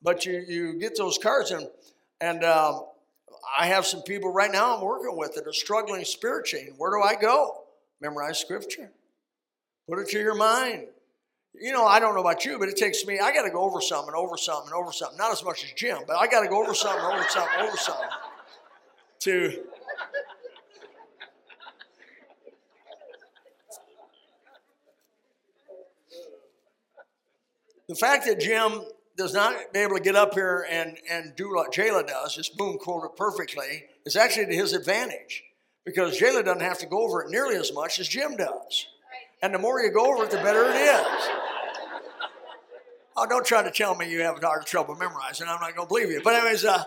But 0.00 0.24
you, 0.24 0.42
you 0.48 0.78
get 0.78 0.96
those 0.96 1.18
cards, 1.18 1.50
and, 1.50 1.68
and 2.22 2.42
um, 2.42 2.86
I 3.58 3.66
have 3.66 3.84
some 3.84 4.00
people 4.00 4.32
right 4.32 4.50
now 4.50 4.78
I'm 4.78 4.82
working 4.82 5.18
with 5.18 5.34
that 5.34 5.46
are 5.46 5.52
struggling 5.52 6.06
spiritually. 6.06 6.70
Where 6.78 6.90
do 6.90 7.02
I 7.02 7.20
go? 7.20 7.64
Memorize 8.00 8.38
scripture. 8.38 8.90
Put 9.86 9.98
it 9.98 10.08
to 10.08 10.18
your 10.18 10.36
mind. 10.36 10.86
You 11.54 11.72
know, 11.72 11.84
I 11.84 12.00
don't 12.00 12.14
know 12.14 12.20
about 12.20 12.44
you, 12.44 12.58
but 12.58 12.68
it 12.68 12.76
takes 12.76 13.04
me, 13.04 13.18
I 13.18 13.32
got 13.32 13.42
to 13.42 13.50
go 13.50 13.60
over 13.60 13.80
something, 13.80 14.14
over 14.14 14.36
something, 14.36 14.72
and 14.72 14.74
over 14.74 14.92
something. 14.92 15.18
Not 15.18 15.32
as 15.32 15.44
much 15.44 15.64
as 15.64 15.72
Jim, 15.72 15.98
but 16.06 16.16
I 16.16 16.26
got 16.26 16.40
to 16.40 16.48
go 16.48 16.62
over 16.62 16.74
something, 16.74 17.04
over 17.04 17.24
something, 17.28 17.60
over 17.60 17.76
something 17.76 18.08
to. 19.20 19.64
The 27.88 27.96
fact 27.96 28.24
that 28.26 28.38
Jim 28.38 28.82
does 29.16 29.34
not 29.34 29.72
be 29.72 29.80
able 29.80 29.96
to 29.96 30.02
get 30.02 30.14
up 30.14 30.32
here 30.34 30.64
and, 30.70 30.96
and 31.10 31.34
do 31.34 31.50
what 31.52 31.72
Jayla 31.72 32.06
does, 32.06 32.36
just 32.36 32.56
boom, 32.56 32.78
quote 32.78 33.04
it 33.04 33.16
perfectly, 33.16 33.86
is 34.06 34.14
actually 34.16 34.46
to 34.46 34.54
his 34.54 34.72
advantage 34.72 35.42
because 35.84 36.18
Jayla 36.18 36.44
doesn't 36.44 36.62
have 36.62 36.78
to 36.78 36.86
go 36.86 37.02
over 37.02 37.22
it 37.22 37.30
nearly 37.30 37.56
as 37.56 37.72
much 37.74 37.98
as 37.98 38.06
Jim 38.06 38.36
does. 38.36 38.86
And 39.42 39.54
the 39.54 39.58
more 39.58 39.80
you 39.80 39.90
go 39.90 40.12
over 40.12 40.24
it, 40.24 40.30
the 40.30 40.36
better 40.38 40.64
it 40.64 40.76
is. 40.76 41.28
Oh, 43.16 43.26
don't 43.26 43.44
try 43.44 43.62
to 43.62 43.70
tell 43.70 43.94
me 43.94 44.10
you 44.10 44.20
have 44.20 44.42
of 44.42 44.64
trouble 44.64 44.94
memorizing. 44.94 45.46
I'm 45.48 45.60
not 45.60 45.74
going 45.74 45.86
to 45.86 45.88
believe 45.88 46.10
you. 46.10 46.20
But 46.22 46.34
anyways, 46.34 46.64
uh, 46.64 46.84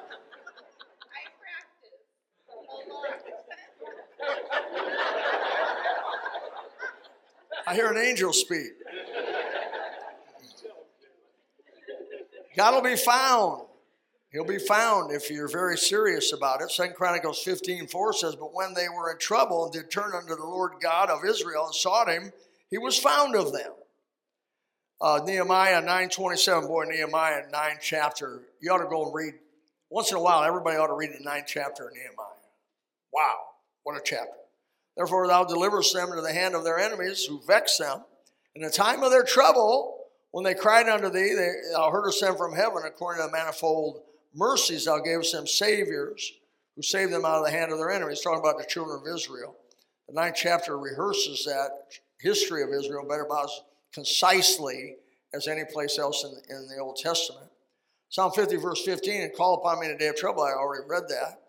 I 7.66 7.74
hear 7.74 7.92
an 7.92 7.98
angel 7.98 8.34
speak. 8.34 8.74
God 12.56 12.76
will 12.76 12.82
be 12.82 12.96
found. 12.96 13.64
He'll 14.34 14.44
be 14.44 14.58
found 14.58 15.12
if 15.12 15.30
you're 15.30 15.48
very 15.48 15.78
serious 15.78 16.34
about 16.34 16.62
it. 16.62 16.72
Second 16.72 16.96
Chronicles 16.96 17.44
15, 17.44 17.86
4 17.86 18.14
says, 18.14 18.36
But 18.36 18.54
when 18.54 18.74
they 18.74 18.90
were 18.90 19.12
in 19.12 19.20
trouble 19.20 19.66
and 19.66 19.72
did 19.72 19.92
turn 19.92 20.12
unto 20.16 20.36
the 20.36 20.44
Lord 20.44 20.74
God 20.82 21.12
of 21.12 21.24
Israel 21.24 21.68
and 21.68 21.76
sought 21.76 22.10
him, 22.10 22.34
he 22.72 22.80
was 22.80 22.98
found 22.98 23.36
of 23.36 23.54
them. 23.54 23.72
Uh, 25.00 25.20
Nehemiah 25.24 25.84
9.27, 25.84 26.68
boy, 26.68 26.86
Nehemiah 26.86 27.44
9 27.52 27.78
chapter. 27.80 28.42
You 28.60 28.72
ought 28.72 28.80
to 28.80 28.90
go 28.90 29.06
and 29.06 29.14
read. 29.14 29.36
Once 29.92 30.10
in 30.10 30.18
a 30.18 30.22
while, 30.22 30.44
everybody 30.44 30.78
ought 30.78 30.88
to 30.88 30.96
read 30.96 31.12
the 31.12 31.24
9th 31.24 31.46
chapter 31.46 31.88
of 31.90 31.94
Nehemiah. 31.94 32.42
Wow, 33.14 33.36
what 33.84 33.96
a 33.96 34.02
chapter. 34.04 34.32
Therefore, 34.98 35.28
thou 35.28 35.44
deliverest 35.44 35.94
them 35.94 36.10
into 36.10 36.22
the 36.22 36.34
hand 36.34 36.56
of 36.56 36.64
their 36.64 36.80
enemies 36.80 37.26
who 37.26 37.40
vex 37.46 37.78
them. 37.78 38.04
In 38.56 38.64
the 38.64 38.72
time 38.72 39.04
of 39.04 39.12
their 39.12 39.24
trouble, 39.24 40.06
when 40.32 40.44
they 40.44 40.56
cried 40.56 40.90
unto 40.90 41.12
thee, 41.12 41.36
thou 41.74 41.92
heardest 41.92 42.22
them 42.22 42.36
from 42.36 42.56
heaven 42.56 42.82
according 42.86 43.22
to 43.22 43.28
the 43.28 43.32
manifold 43.32 44.02
mercies 44.34 44.86
thou 44.86 45.00
gavest 45.00 45.34
them 45.34 45.48
saviors 45.48 46.34
who 46.76 46.82
saved 46.82 47.12
them 47.12 47.26
out 47.26 47.40
of 47.40 47.46
the 47.46 47.52
hand 47.52 47.72
of 47.72 47.78
their 47.78 47.92
enemies. 47.92 48.22
Talking 48.22 48.40
about 48.40 48.58
the 48.58 48.66
children 48.66 49.00
of 49.02 49.16
Israel. 49.16 49.56
The 50.08 50.14
ninth 50.14 50.36
chapter 50.36 50.78
rehearses 50.78 51.46
that 51.46 51.70
history 52.20 52.64
of 52.64 52.70
Israel 52.70 53.06
better 53.08 53.26
about 53.26 53.46
as 53.46 53.62
concisely 53.94 54.96
as 55.34 55.48
any 55.48 55.64
place 55.72 55.98
else 55.98 56.24
in, 56.24 56.56
in 56.56 56.68
the 56.68 56.80
Old 56.80 56.98
Testament. 56.98 57.48
Psalm 58.10 58.32
50, 58.32 58.58
verse 58.58 58.84
15, 58.84 59.22
and 59.22 59.34
call 59.36 59.56
upon 59.56 59.80
me 59.80 59.88
in 59.88 59.94
the 59.94 59.98
day 59.98 60.08
of 60.08 60.16
trouble. 60.16 60.44
I 60.44 60.52
already 60.52 60.84
read 60.88 61.04
that. 61.10 61.42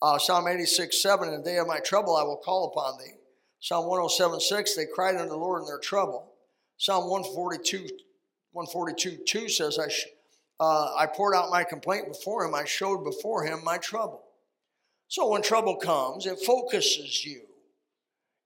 Uh, 0.00 0.18
Psalm 0.18 0.46
86, 0.46 1.02
7, 1.02 1.28
in 1.28 1.38
the 1.38 1.42
day 1.42 1.56
of 1.56 1.66
my 1.66 1.80
trouble 1.80 2.16
I 2.16 2.22
will 2.22 2.36
call 2.36 2.68
upon 2.68 2.98
thee. 2.98 3.14
Psalm 3.60 3.86
107, 3.86 4.40
6, 4.40 4.76
they 4.76 4.86
cried 4.86 5.16
unto 5.16 5.30
the 5.30 5.36
Lord 5.36 5.62
in 5.62 5.66
their 5.66 5.78
trouble. 5.78 6.32
Psalm 6.76 7.08
142, 7.10 7.88
142, 8.52 9.24
2 9.24 9.48
says, 9.48 9.78
I, 9.78 9.88
uh, 10.58 10.94
I 10.96 11.06
poured 11.06 11.34
out 11.34 11.50
my 11.50 11.64
complaint 11.64 12.08
before 12.08 12.44
him, 12.44 12.54
I 12.54 12.64
showed 12.64 13.04
before 13.04 13.44
him 13.44 13.62
my 13.64 13.78
trouble. 13.78 14.22
So 15.08 15.28
when 15.28 15.42
trouble 15.42 15.76
comes, 15.76 16.26
it 16.26 16.38
focuses 16.40 17.24
you. 17.24 17.42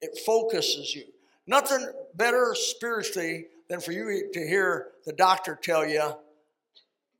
It 0.00 0.18
focuses 0.26 0.94
you. 0.94 1.04
Nothing 1.46 1.86
better 2.14 2.54
spiritually 2.54 3.46
than 3.68 3.80
for 3.80 3.92
you 3.92 4.30
to 4.32 4.46
hear 4.46 4.88
the 5.06 5.12
doctor 5.12 5.58
tell 5.60 5.86
you 5.86 6.02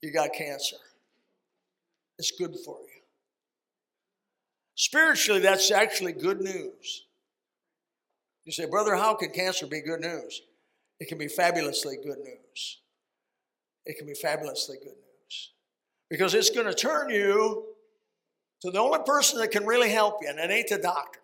you 0.03 0.13
got 0.13 0.33
cancer. 0.33 0.77
It's 2.19 2.33
good 2.33 2.55
for 2.65 2.79
you. 2.81 3.03
Spiritually, 4.75 5.41
that's 5.41 5.71
actually 5.71 6.13
good 6.13 6.41
news. 6.41 7.05
You 8.45 8.53
say, 8.53 8.67
Brother, 8.67 8.95
how 8.97 9.15
can 9.15 9.31
cancer 9.31 9.67
be 9.67 9.83
good 9.83 10.01
news? 10.01 10.43
It 10.99 11.09
can 11.09 11.19
be 11.19 11.29
fabulously 11.29 11.97
good 11.97 12.19
news. 12.19 12.79
It 13.91 13.99
can 13.99 14.07
be 14.07 14.15
fabulously 14.15 14.77
good 14.79 14.95
news. 14.95 15.51
Because 16.09 16.35
it's 16.35 16.51
going 16.51 16.67
to 16.67 16.75
turn 16.75 17.11
you 17.11 17.65
to 18.63 18.71
the 18.71 18.79
only 18.79 19.01
person 19.05 19.41
that 19.41 19.51
can 19.51 19.67
really 19.67 19.91
help 19.91 20.19
you, 20.23 20.29
and 20.29 20.39
it 20.39 20.51
ain't 20.51 20.69
the 20.69 20.79
doctor. 20.79 21.19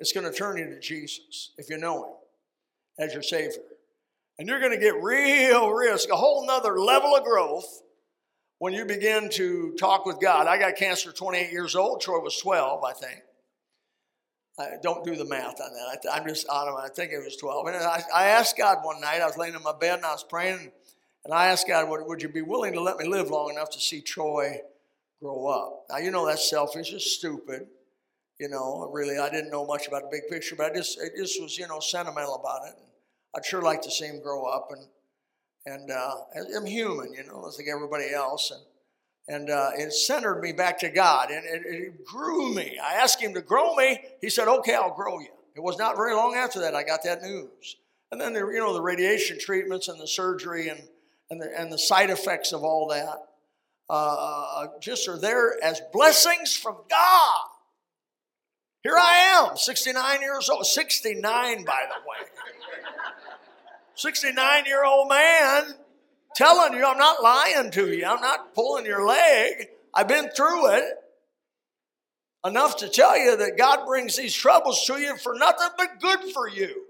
It's 0.00 0.12
going 0.12 0.30
to 0.30 0.36
turn 0.36 0.56
you 0.56 0.66
to 0.66 0.80
Jesus 0.80 1.52
if 1.56 1.70
you 1.70 1.78
know 1.78 2.04
Him 2.98 3.06
as 3.06 3.12
your 3.12 3.22
Savior. 3.22 3.62
And 4.38 4.48
you're 4.48 4.58
going 4.58 4.72
to 4.72 4.78
get 4.78 5.00
real 5.02 5.70
risk, 5.70 6.08
a 6.10 6.16
whole 6.16 6.46
nother 6.46 6.80
level 6.80 7.14
of 7.14 7.22
growth 7.22 7.82
when 8.58 8.72
you 8.72 8.84
begin 8.84 9.28
to 9.30 9.74
talk 9.78 10.06
with 10.06 10.18
God. 10.20 10.48
I 10.48 10.58
got 10.58 10.74
cancer 10.74 11.12
28 11.12 11.52
years 11.52 11.76
old. 11.76 12.00
Troy 12.00 12.18
was 12.18 12.36
12, 12.38 12.82
I 12.82 12.92
think. 12.92 13.20
I 14.58 14.76
don't 14.82 15.04
do 15.04 15.14
the 15.14 15.24
math 15.24 15.60
on 15.60 15.72
that. 15.72 16.12
I, 16.12 16.18
am 16.18 16.26
just 16.26 16.46
out 16.50 16.68
of 16.68 16.78
it. 16.78 16.82
I 16.82 16.88
think 16.88 17.12
it 17.12 17.22
was 17.24 17.36
12. 17.36 17.66
And 17.68 17.76
I, 17.76 18.02
I, 18.14 18.24
asked 18.26 18.58
God 18.58 18.78
one 18.82 19.00
night, 19.00 19.20
I 19.20 19.26
was 19.26 19.36
laying 19.36 19.54
in 19.54 19.62
my 19.62 19.72
bed 19.78 19.96
and 19.96 20.04
I 20.04 20.12
was 20.12 20.24
praying, 20.24 20.72
and 21.24 21.34
I 21.34 21.46
asked 21.46 21.68
God, 21.68 21.88
would, 21.88 22.06
would 22.06 22.22
you 22.22 22.28
be 22.28 22.42
willing 22.42 22.72
to 22.72 22.80
let 22.80 22.96
me 22.96 23.06
live 23.06 23.30
long 23.30 23.50
enough 23.50 23.70
to 23.70 23.80
see 23.80 24.00
Troy 24.00 24.60
grow 25.22 25.46
up? 25.46 25.86
Now, 25.90 25.98
you 25.98 26.10
know 26.10 26.26
that's 26.26 26.48
selfish, 26.48 26.92
it's 26.92 27.12
stupid. 27.12 27.66
You 28.38 28.48
know, 28.48 28.88
really, 28.90 29.18
I 29.18 29.28
didn't 29.28 29.50
know 29.50 29.66
much 29.66 29.86
about 29.86 30.02
the 30.02 30.08
big 30.10 30.30
picture, 30.30 30.56
but 30.56 30.72
I 30.72 30.74
just, 30.74 30.98
it 30.98 31.12
just 31.16 31.40
was, 31.42 31.58
you 31.58 31.68
know, 31.68 31.78
sentimental 31.78 32.36
about 32.36 32.68
it. 32.68 32.74
I'd 33.36 33.44
sure 33.44 33.62
like 33.62 33.82
to 33.82 33.90
see 33.90 34.06
him 34.06 34.22
grow 34.22 34.44
up, 34.44 34.70
and 34.70 34.86
and 35.66 35.90
uh, 35.90 36.14
I'm 36.56 36.64
human, 36.64 37.12
you 37.12 37.22
know, 37.24 37.40
like 37.40 37.66
everybody 37.72 38.12
else, 38.12 38.50
and 38.50 38.62
and 39.28 39.50
uh, 39.50 39.70
it 39.76 39.92
centered 39.92 40.40
me 40.40 40.52
back 40.52 40.78
to 40.80 40.88
God, 40.88 41.30
and 41.30 41.44
it, 41.44 41.62
it, 41.64 42.04
grew 42.04 42.52
me. 42.52 42.78
I 42.82 42.94
asked 42.94 43.20
Him 43.20 43.34
to 43.34 43.42
grow 43.42 43.74
me. 43.76 44.00
He 44.20 44.30
said, 44.30 44.48
"Okay, 44.48 44.74
I'll 44.74 44.94
grow 44.94 45.20
you." 45.20 45.28
It 45.54 45.60
was 45.60 45.78
not 45.78 45.96
very 45.96 46.14
long 46.14 46.34
after 46.34 46.60
that 46.60 46.74
I 46.74 46.82
got 46.82 47.04
that 47.04 47.22
news, 47.22 47.76
and 48.10 48.20
then 48.20 48.32
the, 48.32 48.40
you 48.40 48.58
know 48.58 48.72
the 48.72 48.82
radiation 48.82 49.38
treatments 49.38 49.88
and 49.88 50.00
the 50.00 50.08
surgery 50.08 50.68
and 50.68 50.80
and 51.30 51.40
the, 51.40 51.58
and 51.58 51.72
the 51.72 51.78
side 51.78 52.10
effects 52.10 52.52
of 52.52 52.64
all 52.64 52.88
that 52.88 53.26
uh, 53.88 54.66
just 54.80 55.08
are 55.08 55.18
there 55.18 55.62
as 55.62 55.80
blessings 55.92 56.56
from 56.56 56.76
God. 56.88 57.46
Here 58.82 58.96
I 58.96 59.48
am, 59.50 59.56
69 59.56 60.20
years 60.20 60.48
old, 60.48 60.66
69 60.66 61.64
by 61.64 61.86
the 61.88 62.08
way. 62.08 62.28
69 63.94 64.64
year 64.64 64.84
old 64.84 65.08
man 65.08 65.74
telling 66.34 66.72
you, 66.72 66.84
I'm 66.84 66.98
not 66.98 67.22
lying 67.22 67.70
to 67.72 67.92
you, 67.92 68.06
I'm 68.06 68.20
not 68.20 68.54
pulling 68.54 68.86
your 68.86 69.04
leg. 69.04 69.68
I've 69.92 70.08
been 70.08 70.30
through 70.30 70.70
it 70.74 70.84
enough 72.46 72.76
to 72.78 72.88
tell 72.88 73.18
you 73.18 73.36
that 73.36 73.58
God 73.58 73.86
brings 73.86 74.16
these 74.16 74.34
troubles 74.34 74.84
to 74.86 74.98
you 74.98 75.16
for 75.16 75.34
nothing 75.34 75.68
but 75.76 76.00
good 76.00 76.32
for 76.32 76.48
you. 76.48 76.84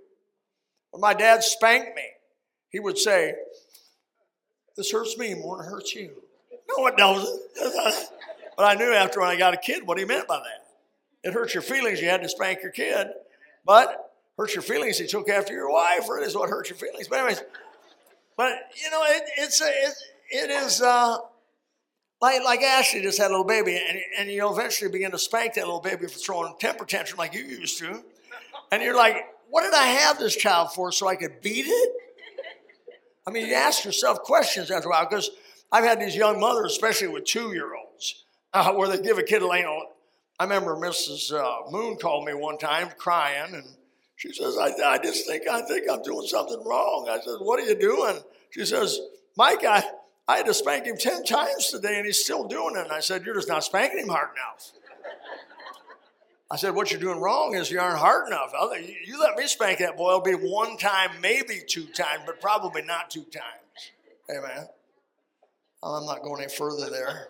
When 0.90 1.00
my 1.00 1.14
dad 1.14 1.42
spanked 1.42 1.96
me, 1.96 2.02
he 2.68 2.78
would 2.78 2.98
say, 2.98 3.34
This 4.80 4.92
hurts 4.92 5.18
me 5.18 5.34
more 5.34 5.58
than 5.58 5.66
it 5.66 5.68
hurts 5.68 5.94
you. 5.94 6.10
No, 6.66 6.86
it 6.86 6.96
doesn't. 6.96 7.38
but 8.56 8.64
I 8.64 8.72
knew 8.76 8.94
after 8.94 9.20
when 9.20 9.28
I 9.28 9.36
got 9.36 9.52
a 9.52 9.58
kid 9.58 9.86
what 9.86 9.98
he 9.98 10.06
meant 10.06 10.26
by 10.26 10.38
that. 10.38 11.28
It 11.28 11.34
hurts 11.34 11.52
your 11.52 11.62
feelings, 11.62 12.00
you 12.00 12.08
had 12.08 12.22
to 12.22 12.30
spank 12.30 12.62
your 12.62 12.72
kid. 12.72 13.08
But 13.66 14.10
hurts 14.38 14.54
your 14.54 14.62
feelings. 14.62 14.96
He 14.96 15.06
took 15.06 15.28
after 15.28 15.52
your 15.52 15.70
wife, 15.70 16.08
or 16.08 16.18
it 16.18 16.26
is 16.26 16.34
what 16.34 16.48
hurts 16.48 16.70
your 16.70 16.78
feelings. 16.78 17.08
But 17.08 17.18
anyways, 17.18 17.42
but 18.38 18.52
you 18.82 18.90
know, 18.90 19.02
it, 19.04 19.22
it's 19.36 19.60
a, 19.60 19.66
it, 19.66 19.94
it 20.30 20.50
is 20.50 20.80
uh, 20.80 21.18
like 22.22 22.42
like 22.42 22.62
Ashley 22.62 23.02
just 23.02 23.18
had 23.18 23.26
a 23.26 23.32
little 23.32 23.44
baby, 23.44 23.76
and 23.76 23.98
and 24.18 24.30
you 24.30 24.38
know, 24.38 24.50
eventually 24.50 24.90
begin 24.90 25.10
to 25.10 25.18
spank 25.18 25.52
that 25.56 25.66
little 25.66 25.82
baby 25.82 26.06
for 26.06 26.18
throwing 26.18 26.54
temper 26.58 26.86
tantrum 26.86 27.18
like 27.18 27.34
you 27.34 27.42
used 27.42 27.76
to, 27.80 28.02
and 28.72 28.82
you're 28.82 28.96
like, 28.96 29.26
what 29.50 29.60
did 29.60 29.74
I 29.74 29.88
have 29.88 30.18
this 30.18 30.34
child 30.34 30.72
for? 30.72 30.90
So 30.90 31.06
I 31.06 31.16
could 31.16 31.42
beat 31.42 31.66
it? 31.68 31.92
I 33.26 33.30
mean, 33.30 33.46
you 33.46 33.54
ask 33.54 33.84
yourself 33.84 34.22
questions 34.22 34.70
after 34.70 34.88
a 34.88 34.90
while 34.90 35.06
because 35.08 35.30
I've 35.70 35.84
had 35.84 36.00
these 36.00 36.16
young 36.16 36.40
mothers, 36.40 36.72
especially 36.72 37.08
with 37.08 37.24
two 37.24 37.52
year 37.52 37.74
olds, 37.74 38.24
uh, 38.52 38.72
where 38.72 38.88
they 38.88 39.02
give 39.02 39.18
a 39.18 39.22
kid 39.22 39.42
a 39.42 39.46
you. 39.46 39.86
I 40.38 40.44
remember 40.44 40.74
Mrs. 40.74 41.32
Uh, 41.32 41.70
Moon 41.70 41.96
called 41.96 42.24
me 42.24 42.32
one 42.32 42.56
time 42.56 42.88
crying 42.96 43.54
and 43.54 43.64
she 44.16 44.32
says, 44.32 44.56
I, 44.58 44.70
I 44.84 44.98
just 44.98 45.26
think 45.26 45.48
I 45.48 45.62
think 45.62 45.84
I'm 45.90 46.02
doing 46.02 46.26
something 46.26 46.62
wrong. 46.64 47.08
I 47.10 47.20
said, 47.20 47.36
What 47.40 47.60
are 47.60 47.64
you 47.64 47.74
doing? 47.78 48.18
She 48.50 48.64
says, 48.64 48.98
Mike, 49.36 49.64
I, 49.64 49.82
I 50.26 50.38
had 50.38 50.46
to 50.46 50.54
spank 50.54 50.86
him 50.86 50.96
10 50.96 51.24
times 51.24 51.68
today 51.68 51.96
and 51.96 52.06
he's 52.06 52.22
still 52.22 52.46
doing 52.46 52.76
it. 52.76 52.84
And 52.84 52.92
I 52.92 53.00
said, 53.00 53.24
You're 53.24 53.34
just 53.34 53.48
not 53.48 53.64
spanking 53.64 54.00
him 54.00 54.08
hard 54.08 54.28
enough. 54.34 54.72
I 56.50 56.56
said, 56.56 56.74
What 56.74 56.90
you're 56.90 57.00
doing 57.00 57.20
wrong 57.20 57.54
is 57.54 57.70
you 57.70 57.80
aren't 57.80 57.98
hard 57.98 58.26
enough. 58.26 58.52
You 59.04 59.20
let 59.20 59.36
me 59.36 59.46
spank 59.46 59.78
that 59.78 59.96
boy, 59.96 60.08
it'll 60.08 60.20
be 60.20 60.32
one 60.32 60.76
time, 60.76 61.10
maybe 61.20 61.60
two 61.66 61.86
times, 61.86 62.22
but 62.26 62.40
probably 62.40 62.82
not 62.82 63.10
two 63.10 63.24
times. 63.24 63.90
Amen. 64.30 64.66
I'm 65.82 66.04
not 66.04 66.22
going 66.22 66.42
any 66.42 66.50
further 66.50 66.90
there. 66.90 67.28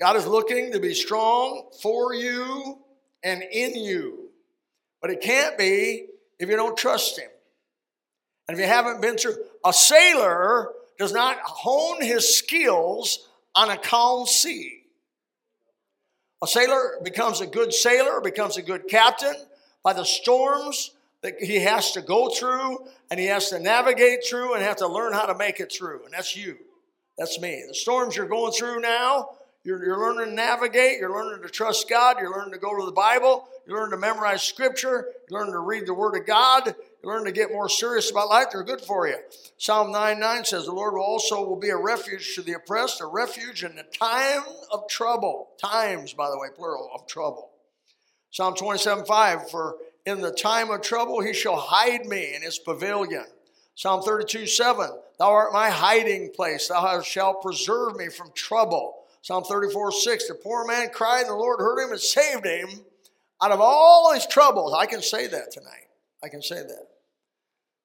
God 0.00 0.16
is 0.16 0.26
looking 0.26 0.72
to 0.72 0.80
be 0.80 0.94
strong 0.94 1.68
for 1.80 2.12
you 2.14 2.78
and 3.22 3.42
in 3.42 3.76
you. 3.76 4.30
But 5.00 5.10
it 5.10 5.20
can't 5.20 5.56
be 5.56 6.06
if 6.38 6.48
you 6.48 6.56
don't 6.56 6.76
trust 6.76 7.18
Him. 7.18 7.28
And 8.48 8.58
if 8.58 8.60
you 8.60 8.68
haven't 8.68 9.00
been 9.00 9.16
through, 9.16 9.36
a 9.64 9.72
sailor 9.72 10.70
does 10.98 11.12
not 11.12 11.38
hone 11.40 12.02
his 12.02 12.36
skills 12.36 13.28
on 13.54 13.70
a 13.70 13.76
calm 13.76 14.26
sea. 14.26 14.83
A 16.44 16.46
sailor 16.46 16.98
becomes 17.02 17.40
a 17.40 17.46
good 17.46 17.72
sailor, 17.72 18.20
becomes 18.20 18.58
a 18.58 18.62
good 18.62 18.86
captain 18.86 19.34
by 19.82 19.94
the 19.94 20.04
storms 20.04 20.90
that 21.22 21.40
he 21.40 21.60
has 21.60 21.92
to 21.92 22.02
go 22.02 22.28
through 22.28 22.86
and 23.10 23.18
he 23.18 23.24
has 23.24 23.48
to 23.48 23.58
navigate 23.58 24.26
through 24.28 24.52
and 24.52 24.62
have 24.62 24.76
to 24.76 24.86
learn 24.86 25.14
how 25.14 25.24
to 25.24 25.34
make 25.34 25.58
it 25.58 25.72
through. 25.72 26.04
And 26.04 26.12
that's 26.12 26.36
you. 26.36 26.58
That's 27.16 27.40
me. 27.40 27.64
The 27.66 27.74
storms 27.74 28.14
you're 28.14 28.28
going 28.28 28.52
through 28.52 28.80
now, 28.80 29.30
you're, 29.62 29.82
you're 29.82 29.98
learning 29.98 30.28
to 30.28 30.34
navigate, 30.34 30.98
you're 30.98 31.14
learning 31.14 31.42
to 31.44 31.48
trust 31.48 31.88
God, 31.88 32.18
you're 32.20 32.36
learning 32.36 32.52
to 32.52 32.58
go 32.58 32.78
to 32.78 32.84
the 32.84 32.92
Bible, 32.92 33.48
you 33.66 33.74
learn 33.74 33.90
to 33.92 33.96
memorize 33.96 34.42
scripture, 34.42 35.06
you 35.30 35.38
learn 35.38 35.50
to 35.50 35.60
read 35.60 35.86
the 35.86 35.94
word 35.94 36.14
of 36.14 36.26
God, 36.26 36.74
learn 37.04 37.24
to 37.24 37.32
get 37.32 37.52
more 37.52 37.68
serious 37.68 38.10
about 38.10 38.28
life, 38.28 38.48
they're 38.52 38.62
good 38.62 38.80
for 38.80 39.06
you. 39.06 39.16
Psalm 39.58 39.92
9 39.92 40.18
9 40.18 40.44
says, 40.44 40.66
The 40.66 40.72
Lord 40.72 40.94
also 40.94 41.44
will 41.44 41.58
be 41.58 41.70
a 41.70 41.76
refuge 41.76 42.34
to 42.34 42.42
the 42.42 42.54
oppressed, 42.54 43.00
a 43.00 43.06
refuge 43.06 43.64
in 43.64 43.76
the 43.76 43.82
time 43.82 44.42
of 44.72 44.88
trouble. 44.88 45.50
Times, 45.62 46.12
by 46.12 46.30
the 46.30 46.38
way, 46.38 46.48
plural, 46.54 46.90
of 46.94 47.06
trouble. 47.06 47.50
Psalm 48.30 48.54
27 48.54 49.04
5, 49.04 49.50
For 49.50 49.76
in 50.06 50.20
the 50.20 50.32
time 50.32 50.70
of 50.70 50.82
trouble 50.82 51.20
he 51.20 51.32
shall 51.32 51.56
hide 51.56 52.06
me 52.06 52.34
in 52.34 52.42
his 52.42 52.58
pavilion. 52.58 53.26
Psalm 53.74 54.02
32 54.02 54.46
7, 54.46 54.90
Thou 55.18 55.30
art 55.30 55.52
my 55.52 55.70
hiding 55.70 56.30
place, 56.30 56.68
thou 56.68 57.00
shalt 57.02 57.42
preserve 57.42 57.96
me 57.96 58.08
from 58.08 58.32
trouble. 58.34 59.04
Psalm 59.22 59.44
34 59.44 59.92
6, 59.92 60.28
the 60.28 60.34
poor 60.34 60.66
man 60.66 60.90
cried, 60.92 61.22
and 61.22 61.30
the 61.30 61.34
Lord 61.34 61.60
heard 61.60 61.84
him 61.84 61.92
and 61.92 62.00
saved 62.00 62.44
him 62.44 62.68
out 63.44 63.52
of 63.52 63.60
all 63.60 64.12
his 64.14 64.26
troubles, 64.26 64.74
I 64.74 64.86
can 64.86 65.02
say 65.02 65.26
that 65.26 65.50
tonight. 65.50 65.88
I 66.22 66.28
can 66.28 66.40
say 66.40 66.56
that. 66.56 66.86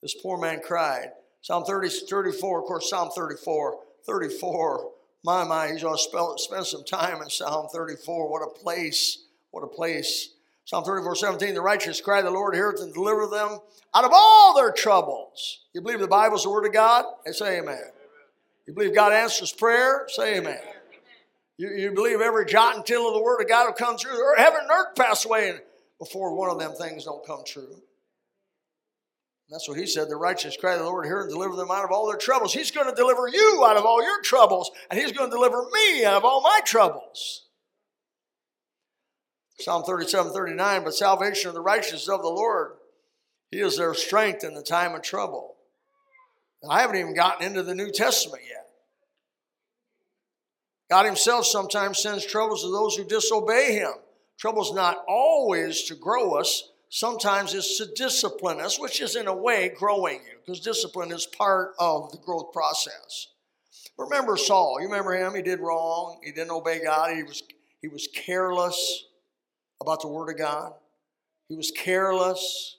This 0.01 0.15
poor 0.21 0.37
man 0.39 0.61
cried. 0.63 1.11
Psalm 1.41 1.63
30, 1.63 1.89
34, 1.89 2.59
of 2.59 2.65
course, 2.65 2.89
Psalm 2.89 3.09
34, 3.15 3.79
34 4.05 4.91
My, 5.23 5.43
my, 5.43 5.67
he's 5.67 5.83
going 5.83 5.97
to 5.97 6.37
spend, 6.37 6.65
some 6.65 6.83
time 6.83 7.21
in 7.21 7.29
Psalm 7.29 7.67
34. 7.73 8.29
What 8.29 8.41
a 8.41 8.59
place. 8.59 9.25
What 9.51 9.63
a 9.63 9.67
place. 9.67 10.29
Psalm 10.65 10.83
34, 10.83 11.15
17, 11.15 11.53
the 11.55 11.61
righteous 11.61 11.99
cry, 11.99 12.21
the 12.21 12.29
Lord 12.29 12.53
heareth 12.53 12.81
and 12.81 12.93
deliver 12.93 13.25
them 13.25 13.59
out 13.95 14.03
of 14.03 14.11
all 14.13 14.53
their 14.53 14.71
troubles. 14.71 15.61
You 15.73 15.81
believe 15.81 15.99
the 15.99 16.07
Bible's 16.07 16.43
the 16.43 16.49
Word 16.49 16.65
of 16.65 16.73
God? 16.73 17.05
Say 17.31 17.59
amen. 17.59 17.81
You 18.67 18.73
believe 18.73 18.93
God 18.93 19.11
answers 19.11 19.51
prayer? 19.51 20.05
Say 20.09 20.37
amen. 20.37 20.59
You, 21.57 21.71
you 21.71 21.91
believe 21.91 22.21
every 22.21 22.45
jot 22.45 22.75
and 22.75 22.85
tittle 22.85 23.07
of 23.07 23.15
the 23.15 23.23
Word 23.23 23.41
of 23.41 23.49
God 23.49 23.65
will 23.65 23.73
come 23.73 23.97
true? 23.97 24.17
Heaven 24.37 24.59
and 24.61 24.71
earth 24.71 24.95
pass 24.95 25.25
away 25.25 25.53
before 25.97 26.35
one 26.35 26.51
of 26.51 26.59
them 26.59 26.73
things 26.73 27.05
don't 27.05 27.25
come 27.25 27.41
true. 27.45 27.81
That's 29.49 29.67
what 29.67 29.79
he 29.79 29.87
said. 29.87 30.09
The 30.09 30.15
righteous 30.15 30.55
cry 30.57 30.77
the 30.77 30.83
Lord 30.83 31.05
hear 31.05 31.21
and 31.21 31.29
deliver 31.29 31.55
them 31.55 31.71
out 31.71 31.83
of 31.83 31.91
all 31.91 32.07
their 32.07 32.17
troubles. 32.17 32.53
He's 32.53 32.71
going 32.71 32.87
to 32.87 32.95
deliver 32.95 33.27
you 33.27 33.63
out 33.67 33.77
of 33.77 33.85
all 33.85 34.03
your 34.03 34.21
troubles, 34.21 34.69
and 34.89 34.99
He's 34.99 35.11
going 35.11 35.29
to 35.29 35.35
deliver 35.35 35.65
me 35.73 36.05
out 36.05 36.17
of 36.17 36.25
all 36.25 36.41
my 36.41 36.59
troubles. 36.63 37.47
Psalm 39.59 39.83
37, 39.83 40.31
39, 40.31 40.83
but 40.83 40.93
salvation 40.93 41.49
of 41.49 41.55
the 41.55 41.61
righteous 41.61 42.07
of 42.07 42.21
the 42.21 42.29
Lord. 42.29 42.73
He 43.51 43.59
is 43.59 43.77
their 43.77 43.93
strength 43.95 44.43
in 44.43 44.53
the 44.53 44.61
time 44.61 44.93
of 44.93 45.01
trouble. 45.01 45.55
I 46.69 46.81
haven't 46.81 46.97
even 46.97 47.15
gotten 47.15 47.45
into 47.45 47.63
the 47.63 47.73
New 47.73 47.91
Testament 47.91 48.43
yet. 48.47 48.67
God 50.89 51.05
Himself 51.05 51.45
sometimes 51.45 51.99
sends 51.99 52.25
troubles 52.25 52.63
to 52.63 52.71
those 52.71 52.95
who 52.95 53.03
disobey 53.03 53.73
Him. 53.73 53.93
Trouble's 54.37 54.73
not 54.73 55.03
always 55.07 55.83
to 55.83 55.95
grow 55.95 56.33
us, 56.33 56.69
sometimes 56.89 57.53
it's 57.53 57.77
to 57.77 57.85
discipline 57.93 58.59
us, 58.59 58.79
which 58.79 59.01
is 59.01 59.15
in 59.15 59.27
a 59.27 59.35
way 59.35 59.69
growing 59.77 60.15
you, 60.15 60.37
because 60.43 60.59
discipline 60.59 61.11
is 61.11 61.25
part 61.25 61.73
of 61.79 62.11
the 62.11 62.17
growth 62.17 62.51
process. 62.51 63.27
Remember 63.97 64.37
Saul, 64.37 64.77
you 64.79 64.87
remember 64.87 65.13
him? 65.13 65.35
He 65.35 65.41
did 65.41 65.59
wrong, 65.59 66.19
he 66.23 66.31
didn't 66.31 66.51
obey 66.51 66.81
God, 66.83 67.15
he 67.15 67.23
was, 67.23 67.43
he 67.81 67.87
was 67.87 68.07
careless 68.13 69.05
about 69.81 70.01
the 70.01 70.07
Word 70.07 70.31
of 70.31 70.37
God, 70.37 70.73
he 71.47 71.55
was 71.55 71.71
careless 71.71 72.77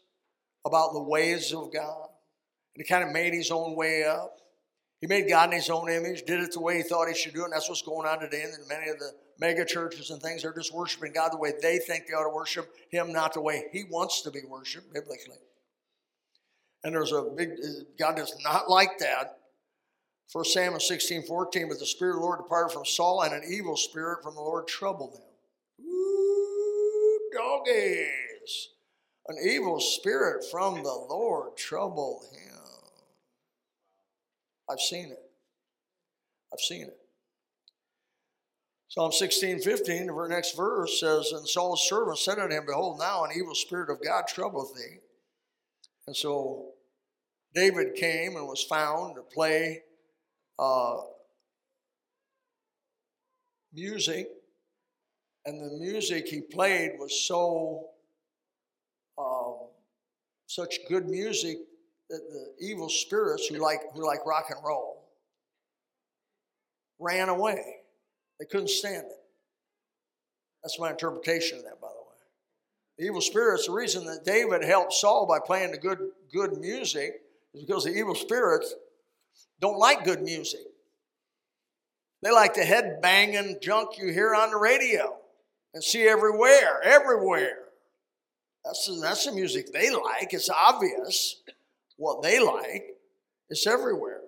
about 0.65 0.93
the 0.93 1.03
ways 1.03 1.53
of 1.53 1.73
God, 1.73 2.09
and 2.75 2.85
he 2.85 2.85
kind 2.85 3.05
of 3.05 3.13
made 3.13 3.33
his 3.33 3.51
own 3.51 3.77
way 3.77 4.05
up. 4.05 4.37
He 5.01 5.07
made 5.07 5.31
God 5.31 5.49
in 5.49 5.57
his 5.57 5.71
own 5.71 5.89
image, 5.89 6.25
did 6.25 6.41
it 6.41 6.53
the 6.53 6.61
way 6.61 6.77
he 6.77 6.83
thought 6.83 7.09
he 7.09 7.15
should 7.15 7.33
do 7.33 7.41
it, 7.41 7.45
and 7.45 7.53
that's 7.55 7.71
what's 7.71 7.81
going 7.81 8.07
on 8.07 8.21
today 8.21 8.43
in 8.43 8.69
many 8.69 8.91
of 8.91 8.99
the 8.99 9.13
mega 9.41 9.65
churches 9.65 10.11
and 10.11 10.21
things. 10.21 10.43
They're 10.43 10.53
just 10.53 10.75
worshiping 10.75 11.13
God 11.13 11.33
the 11.33 11.39
way 11.39 11.53
they 11.61 11.79
think 11.79 12.07
they 12.07 12.15
ought 12.15 12.25
to 12.25 12.35
worship 12.35 12.71
Him, 12.91 13.13
not 13.13 13.35
the 13.35 13.41
way 13.41 13.65
He 13.73 13.85
wants 13.85 14.23
to 14.23 14.31
be 14.31 14.41
worshiped 14.49 14.93
biblically. 14.93 15.39
And 16.85 16.95
there's 16.95 17.13
a 17.13 17.23
big, 17.23 17.51
God 17.99 18.17
does 18.17 18.35
not 18.45 18.71
like 18.71 18.99
that. 18.99 19.39
1 20.33 20.45
Samuel 20.45 20.81
16, 20.81 21.25
14, 21.25 21.69
but 21.69 21.79
the 21.79 21.87
Spirit 21.87 22.13
of 22.13 22.21
the 22.21 22.23
Lord 22.23 22.39
departed 22.39 22.73
from 22.73 22.85
Saul, 22.85 23.23
and 23.23 23.35
an 23.35 23.43
evil 23.51 23.77
spirit 23.77 24.23
from 24.23 24.37
the 24.37 24.41
Lord 24.41 24.69
troubled 24.69 25.15
him. 25.15 25.85
Ooh, 25.87 27.19
doggies. 27.35 28.69
An 29.27 29.37
evil 29.45 29.81
spirit 29.81 30.45
from 30.51 30.77
the 30.83 31.07
Lord 31.09 31.57
troubled 31.57 32.25
him. 32.33 32.61
I've 34.71 34.81
seen 34.81 35.11
it. 35.11 35.31
I've 36.53 36.61
seen 36.61 36.83
it. 36.83 36.97
Psalm 38.91 39.13
16, 39.13 39.61
15, 39.61 40.07
the 40.09 40.27
next 40.29 40.57
verse 40.57 40.99
says, 40.99 41.31
And 41.31 41.49
Saul's 41.49 41.89
servant 41.89 42.19
said 42.19 42.41
unto 42.41 42.57
him, 42.57 42.67
Behold, 42.67 42.99
now 42.99 43.23
an 43.23 43.31
evil 43.37 43.55
spirit 43.55 43.89
of 43.89 44.03
God 44.03 44.25
troubleth 44.27 44.75
thee. 44.75 44.99
And 46.09 46.17
so 46.17 46.73
David 47.55 47.95
came 47.95 48.35
and 48.35 48.49
was 48.49 48.65
found 48.65 49.15
to 49.15 49.23
play 49.23 49.83
uh, 50.59 50.97
music. 53.73 54.27
And 55.47 55.61
the 55.61 55.79
music 55.79 56.27
he 56.27 56.41
played 56.41 56.99
was 56.99 57.29
so, 57.29 57.91
um, 59.17 59.69
such 60.49 60.79
good 60.89 61.09
music 61.09 61.59
that 62.09 62.23
the 62.29 62.67
evil 62.67 62.89
spirits 62.89 63.47
who 63.47 63.59
like 63.59 63.83
who 63.95 64.05
like 64.05 64.27
rock 64.27 64.47
and 64.51 64.59
roll 64.65 65.05
ran 66.99 67.29
away. 67.29 67.80
They 68.41 68.47
couldn't 68.47 68.71
stand 68.71 69.05
it. 69.07 69.21
That's 70.65 70.81
my 70.81 70.91
interpretation 70.91 71.59
of 71.59 71.65
that, 71.65 71.81
by 71.81 71.89
the 71.89 72.01
way. 72.01 72.17
The 72.99 73.05
evil 73.05 73.21
spirits, 73.21 73.67
the 73.67 73.73
reason 73.73 74.07
that 74.07 74.25
David 74.25 74.65
helped 74.65 74.95
Saul 74.95 75.27
by 75.27 75.39
playing 75.39 75.73
the 75.73 75.79
good 75.79 75.99
good 76.33 76.59
music 76.59 77.23
is 77.55 77.63
because 77.65 77.85
the 77.85 77.95
evil 77.95 78.15
spirits 78.15 78.75
don't 79.61 79.79
like 79.79 80.05
good 80.05 80.23
music. 80.23 80.61
They 82.23 82.31
like 82.31 82.55
the 82.55 82.65
head 82.65 83.01
banging 83.03 83.59
junk 83.61 83.99
you 83.99 84.13
hear 84.13 84.35
on 84.35 84.51
the 84.51 84.57
radio 84.57 85.17
and 85.75 85.85
see 85.85 86.03
everywhere, 86.09 86.83
everywhere. 86.83 87.59
That's 88.65 88.87
the, 88.87 89.01
that's 89.01 89.25
the 89.25 89.33
music 89.33 89.73
they 89.73 89.91
like. 89.91 90.33
It's 90.33 90.51
obvious 90.51 91.37
what 91.97 92.23
they 92.23 92.41
like, 92.41 92.97
it's 93.49 93.67
everywhere. 93.67 94.21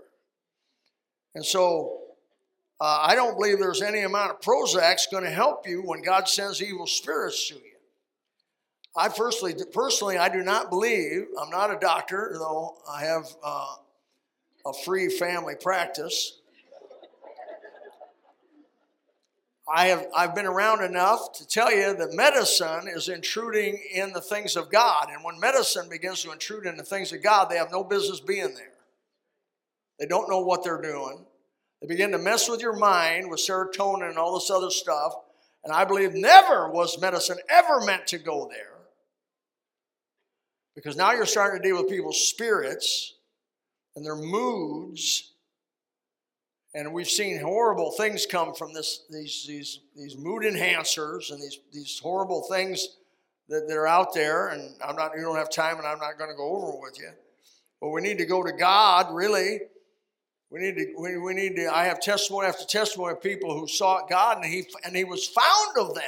And 1.34 1.44
so 1.44 2.01
uh, 2.82 2.98
I 3.00 3.14
don't 3.14 3.36
believe 3.36 3.60
there's 3.60 3.80
any 3.80 4.00
amount 4.00 4.32
of 4.32 4.40
Prozac's 4.40 5.06
going 5.06 5.22
to 5.22 5.30
help 5.30 5.68
you 5.68 5.82
when 5.82 6.02
God 6.02 6.28
sends 6.28 6.60
evil 6.60 6.88
spirits 6.88 7.46
to 7.46 7.54
you. 7.54 7.60
I 8.96 9.08
personally, 9.08 9.54
personally, 9.72 10.18
I 10.18 10.28
do 10.28 10.42
not 10.42 10.68
believe. 10.68 11.26
I'm 11.40 11.48
not 11.50 11.72
a 11.72 11.78
doctor, 11.78 12.32
though 12.34 12.78
I 12.90 13.04
have 13.04 13.26
uh, 13.40 13.74
a 14.66 14.72
free 14.84 15.08
family 15.10 15.54
practice. 15.54 16.40
I 19.72 19.86
have 19.86 20.08
I've 20.12 20.34
been 20.34 20.46
around 20.46 20.82
enough 20.82 21.34
to 21.34 21.46
tell 21.46 21.72
you 21.72 21.94
that 21.94 22.12
medicine 22.12 22.88
is 22.88 23.08
intruding 23.08 23.80
in 23.94 24.12
the 24.12 24.20
things 24.20 24.56
of 24.56 24.72
God. 24.72 25.06
And 25.08 25.22
when 25.22 25.38
medicine 25.38 25.88
begins 25.88 26.24
to 26.24 26.32
intrude 26.32 26.66
in 26.66 26.76
the 26.76 26.82
things 26.82 27.12
of 27.12 27.22
God, 27.22 27.48
they 27.48 27.58
have 27.58 27.70
no 27.70 27.84
business 27.84 28.18
being 28.18 28.54
there. 28.56 28.72
They 30.00 30.06
don't 30.06 30.28
know 30.28 30.40
what 30.40 30.64
they're 30.64 30.82
doing. 30.82 31.26
They 31.82 31.88
begin 31.88 32.12
to 32.12 32.18
mess 32.18 32.48
with 32.48 32.62
your 32.62 32.76
mind 32.76 33.28
with 33.28 33.40
serotonin 33.40 34.08
and 34.08 34.16
all 34.16 34.38
this 34.38 34.50
other 34.50 34.70
stuff. 34.70 35.12
And 35.64 35.74
I 35.74 35.84
believe 35.84 36.14
never 36.14 36.70
was 36.70 36.98
medicine 37.00 37.38
ever 37.50 37.80
meant 37.84 38.06
to 38.08 38.18
go 38.18 38.48
there. 38.50 38.78
Because 40.74 40.96
now 40.96 41.12
you're 41.12 41.26
starting 41.26 41.60
to 41.60 41.68
deal 41.68 41.76
with 41.76 41.90
people's 41.90 42.26
spirits 42.28 43.14
and 43.94 44.06
their 44.06 44.16
moods 44.16 45.32
and 46.74 46.92
we've 46.92 47.08
seen 47.08 47.38
horrible 47.38 47.90
things 47.90 48.24
come 48.24 48.54
from 48.54 48.72
this, 48.72 49.02
these, 49.10 49.44
these, 49.46 49.80
these 49.94 50.16
mood 50.16 50.42
enhancers 50.42 51.30
and 51.30 51.40
these, 51.42 51.58
these 51.70 52.00
horrible 52.02 52.46
things 52.50 52.96
that, 53.48 53.68
that 53.68 53.76
are 53.76 53.86
out 53.86 54.14
there. 54.14 54.48
And 54.48 54.74
I'm 54.82 54.96
not, 54.96 55.12
you 55.14 55.22
don't 55.22 55.36
have 55.36 55.50
time, 55.50 55.76
and 55.76 55.86
I'm 55.86 55.98
not 55.98 56.16
going 56.16 56.30
to 56.30 56.36
go 56.36 56.56
over 56.56 56.78
with 56.80 56.98
you. 56.98 57.10
But 57.80 57.90
we 57.90 58.00
need 58.00 58.16
to 58.18 58.24
go 58.24 58.42
to 58.42 58.52
God, 58.52 59.14
really. 59.14 59.60
We 60.52 60.60
need 60.60 60.74
to, 60.74 60.94
we, 60.98 61.16
we 61.16 61.32
need 61.32 61.56
to, 61.56 61.74
I 61.74 61.84
have 61.84 62.00
testimony 62.00 62.46
after 62.46 62.66
testimony 62.66 63.12
of 63.12 63.22
people 63.22 63.58
who 63.58 63.66
sought 63.66 64.10
God, 64.10 64.36
and 64.36 64.44
he, 64.44 64.66
and 64.84 64.94
he 64.94 65.04
was 65.04 65.26
found 65.26 65.78
of 65.78 65.94
them 65.94 66.04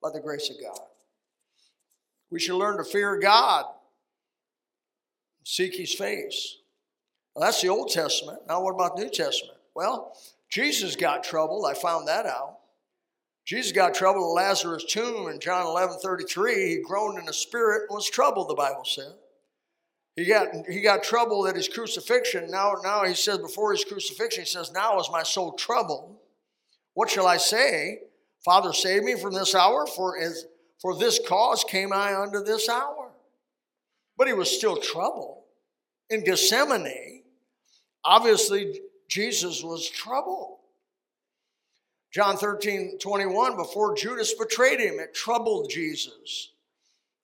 by 0.00 0.10
the 0.12 0.20
grace 0.20 0.48
of 0.48 0.56
God. 0.62 0.86
We 2.30 2.38
should 2.38 2.56
learn 2.56 2.76
to 2.76 2.84
fear 2.84 3.18
God, 3.18 3.64
seek 5.42 5.74
his 5.74 5.92
face. 5.92 6.58
That's 7.34 7.60
the 7.60 7.68
Old 7.68 7.90
Testament. 7.90 8.40
Now, 8.48 8.62
what 8.62 8.74
about 8.74 8.96
the 8.96 9.04
New 9.04 9.10
Testament? 9.10 9.58
Well, 9.74 10.16
Jesus 10.48 10.94
got 10.94 11.24
trouble. 11.24 11.66
I 11.66 11.74
found 11.74 12.06
that 12.06 12.26
out. 12.26 12.58
Jesus 13.44 13.72
got 13.72 13.94
trouble 13.94 14.20
at 14.20 14.44
Lazarus' 14.44 14.84
tomb 14.84 15.28
in 15.28 15.40
John 15.40 15.66
11 15.66 15.98
33. 16.00 16.68
He 16.68 16.82
groaned 16.82 17.18
in 17.18 17.24
the 17.24 17.32
spirit 17.32 17.86
and 17.88 17.96
was 17.96 18.10
troubled, 18.10 18.48
the 18.48 18.54
Bible 18.54 18.84
said. 18.84 19.14
He 20.18 20.24
got, 20.24 20.48
he 20.68 20.80
got 20.80 21.04
trouble 21.04 21.46
at 21.46 21.54
his 21.54 21.68
crucifixion. 21.68 22.50
Now, 22.50 22.74
now 22.82 23.04
he 23.04 23.14
says, 23.14 23.38
before 23.38 23.70
his 23.70 23.84
crucifixion, 23.84 24.42
he 24.42 24.48
says, 24.48 24.72
Now 24.72 24.98
is 24.98 25.08
my 25.12 25.22
soul 25.22 25.52
troubled. 25.52 26.16
What 26.94 27.08
shall 27.08 27.26
I 27.26 27.36
say? 27.36 28.00
Father, 28.44 28.72
save 28.72 29.04
me 29.04 29.14
from 29.14 29.34
this 29.34 29.54
hour, 29.54 29.86
for, 29.86 30.18
as, 30.18 30.46
for 30.80 30.96
this 30.96 31.20
cause 31.24 31.62
came 31.62 31.92
I 31.92 32.20
unto 32.20 32.42
this 32.42 32.68
hour. 32.68 33.12
But 34.16 34.26
he 34.26 34.32
was 34.32 34.50
still 34.50 34.76
troubled. 34.76 35.42
In 36.10 36.24
Gethsemane, 36.24 37.18
Obviously, 38.04 38.80
Jesus 39.08 39.62
was 39.62 39.88
troubled. 39.88 40.58
John 42.10 42.36
13, 42.36 42.98
21, 42.98 43.56
before 43.56 43.94
Judas 43.94 44.32
betrayed 44.32 44.80
him, 44.80 44.98
it 44.98 45.14
troubled 45.14 45.70
Jesus 45.70 46.52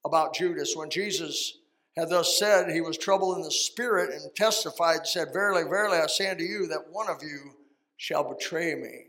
about 0.04 0.35
Judas. 0.35 0.76
When 0.76 0.90
Jesus 0.90 1.59
had 1.96 2.11
thus 2.11 2.38
said, 2.38 2.70
he 2.70 2.80
was 2.80 2.98
troubled 2.98 3.37
in 3.37 3.42
the 3.42 3.50
spirit 3.50 4.11
and 4.11 4.35
testified 4.35 4.98
and 4.98 5.07
said, 5.07 5.33
Verily, 5.33 5.62
verily, 5.62 5.98
I 5.98 6.07
say 6.07 6.28
unto 6.28 6.42
you 6.42 6.66
that 6.68 6.90
one 6.90 7.09
of 7.09 7.22
you 7.22 7.52
shall 7.96 8.24
betray 8.24 8.74
me. 8.74 9.07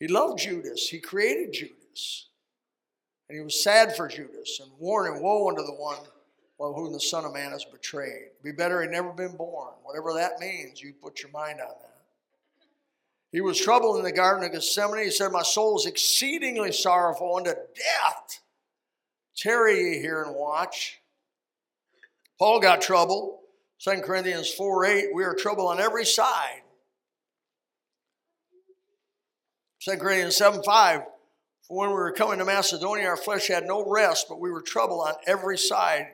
He 0.00 0.08
loved 0.08 0.38
Judas, 0.38 0.88
he 0.88 0.98
created 0.98 1.52
Judas. 1.52 2.28
And 3.28 3.38
he 3.38 3.44
was 3.44 3.62
sad 3.62 3.96
for 3.96 4.08
Judas 4.08 4.60
and 4.62 4.70
warning, 4.78 5.22
Woe 5.22 5.48
unto 5.48 5.62
the 5.62 5.74
one 5.74 5.98
well, 6.58 6.72
whom 6.72 6.92
the 6.92 7.00
Son 7.00 7.24
of 7.24 7.32
Man 7.32 7.50
has 7.50 7.64
betrayed. 7.64 8.30
Be 8.42 8.52
better 8.52 8.80
he'd 8.80 8.90
never 8.90 9.12
been 9.12 9.36
born. 9.36 9.72
Whatever 9.82 10.12
that 10.14 10.38
means, 10.38 10.80
you 10.80 10.92
put 10.92 11.20
your 11.20 11.32
mind 11.32 11.60
on 11.60 11.68
that. 11.68 11.98
He 13.32 13.40
was 13.40 13.60
troubled 13.60 13.98
in 13.98 14.04
the 14.04 14.12
Garden 14.12 14.44
of 14.44 14.52
Gethsemane. 14.52 15.04
He 15.04 15.10
said, 15.10 15.32
My 15.32 15.42
soul 15.42 15.76
is 15.76 15.86
exceedingly 15.86 16.70
sorrowful 16.70 17.36
unto 17.36 17.50
death. 17.50 18.40
Tarry 19.36 19.94
ye 19.94 19.98
here 19.98 20.22
and 20.22 20.36
watch. 20.36 21.00
Paul 22.38 22.60
got 22.60 22.80
trouble. 22.80 23.40
2 23.80 24.02
Corinthians 24.02 24.50
4 24.50 24.84
8, 24.86 25.04
we 25.14 25.24
are 25.24 25.34
trouble 25.34 25.66
on 25.66 25.80
every 25.80 26.06
side. 26.06 26.62
2 29.82 29.96
Corinthians 29.98 30.36
7 30.36 30.62
5, 30.62 31.00
for 31.68 31.76
when 31.76 31.88
we 31.90 31.94
were 31.94 32.12
coming 32.12 32.38
to 32.38 32.44
Macedonia, 32.44 33.08
our 33.08 33.16
flesh 33.16 33.48
had 33.48 33.64
no 33.64 33.84
rest, 33.86 34.26
but 34.28 34.40
we 34.40 34.50
were 34.50 34.62
trouble 34.62 35.00
on 35.02 35.14
every 35.26 35.58
side. 35.58 36.08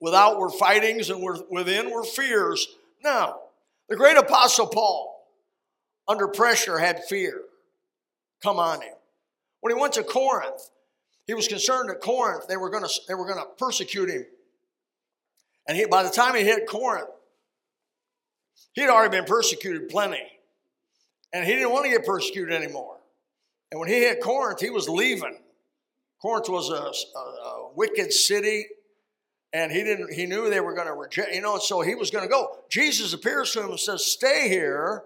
Without 0.00 0.38
were 0.38 0.50
fightings, 0.50 1.08
and 1.10 1.24
within 1.50 1.90
were 1.90 2.04
fears. 2.04 2.66
Now, 3.02 3.36
the 3.88 3.96
great 3.96 4.16
apostle 4.16 4.66
Paul, 4.66 5.26
under 6.08 6.28
pressure, 6.28 6.78
had 6.78 7.04
fear 7.04 7.42
come 8.42 8.58
on 8.58 8.82
him. 8.82 8.94
When 9.60 9.74
he 9.74 9.80
went 9.80 9.94
to 9.94 10.02
Corinth, 10.02 10.70
he 11.26 11.34
was 11.34 11.48
concerned 11.48 11.90
at 11.90 12.00
Corinth 12.00 12.46
they 12.46 12.56
were 12.56 12.70
going 12.70 12.84
to 12.84 12.90
they 13.08 13.14
were 13.14 13.26
going 13.26 13.38
to 13.38 13.50
persecute 13.58 14.10
him. 14.10 14.26
And 15.68 15.76
he, 15.76 15.86
by 15.86 16.02
the 16.02 16.10
time 16.10 16.34
he 16.34 16.42
hit 16.42 16.66
Corinth, 16.66 17.08
he 18.72 18.82
had 18.82 18.90
already 18.90 19.16
been 19.16 19.24
persecuted 19.24 19.88
plenty. 19.88 20.22
And 21.32 21.44
he 21.44 21.52
didn't 21.52 21.72
want 21.72 21.84
to 21.86 21.90
get 21.90 22.06
persecuted 22.06 22.54
anymore. 22.54 22.96
And 23.70 23.80
when 23.80 23.88
he 23.88 23.96
hit 23.96 24.20
Corinth, 24.22 24.60
he 24.60 24.70
was 24.70 24.88
leaving. 24.88 25.38
Corinth 26.22 26.48
was 26.48 26.70
a, 26.70 27.18
a, 27.18 27.20
a 27.20 27.70
wicked 27.74 28.12
city, 28.12 28.66
and 29.52 29.72
he 29.72 29.82
didn't. 29.82 30.12
He 30.12 30.26
knew 30.26 30.48
they 30.48 30.60
were 30.60 30.74
going 30.74 30.86
to 30.86 30.94
reject. 30.94 31.34
You 31.34 31.40
know, 31.40 31.58
so 31.58 31.80
he 31.80 31.94
was 31.94 32.10
going 32.10 32.24
to 32.24 32.30
go. 32.30 32.58
Jesus 32.68 33.12
appears 33.12 33.52
to 33.52 33.62
him 33.62 33.70
and 33.70 33.80
says, 33.80 34.04
"Stay 34.04 34.48
here. 34.48 35.02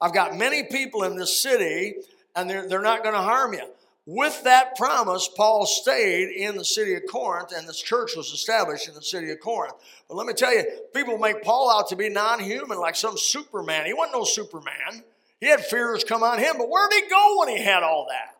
I've 0.00 0.12
got 0.12 0.36
many 0.36 0.64
people 0.64 1.04
in 1.04 1.16
this 1.16 1.40
city, 1.40 1.94
and 2.36 2.48
they're, 2.48 2.68
they're 2.68 2.82
not 2.82 3.02
going 3.02 3.14
to 3.14 3.22
harm 3.22 3.54
you." 3.54 3.66
With 4.04 4.42
that 4.42 4.74
promise, 4.76 5.28
Paul 5.28 5.64
stayed 5.64 6.30
in 6.30 6.56
the 6.56 6.64
city 6.64 6.94
of 6.94 7.02
Corinth, 7.08 7.52
and 7.56 7.68
this 7.68 7.80
church 7.80 8.16
was 8.16 8.32
established 8.32 8.88
in 8.88 8.94
the 8.94 9.02
city 9.02 9.30
of 9.30 9.38
Corinth. 9.38 9.74
But 10.08 10.16
let 10.16 10.26
me 10.26 10.32
tell 10.32 10.52
you, 10.52 10.64
people 10.92 11.18
make 11.18 11.42
Paul 11.42 11.70
out 11.70 11.88
to 11.88 11.96
be 11.96 12.08
non 12.08 12.40
human, 12.40 12.78
like 12.78 12.96
some 12.96 13.16
Superman. 13.16 13.86
He 13.86 13.94
wasn't 13.94 14.16
no 14.16 14.24
Superman. 14.24 15.04
He 15.40 15.46
had 15.46 15.64
fears 15.64 16.02
come 16.02 16.22
on 16.22 16.38
him, 16.38 16.56
but 16.58 16.68
where 16.68 16.88
did 16.88 17.04
he 17.04 17.10
go 17.10 17.38
when 17.38 17.48
he 17.48 17.62
had 17.62 17.82
all 17.82 18.06
that? 18.08 18.36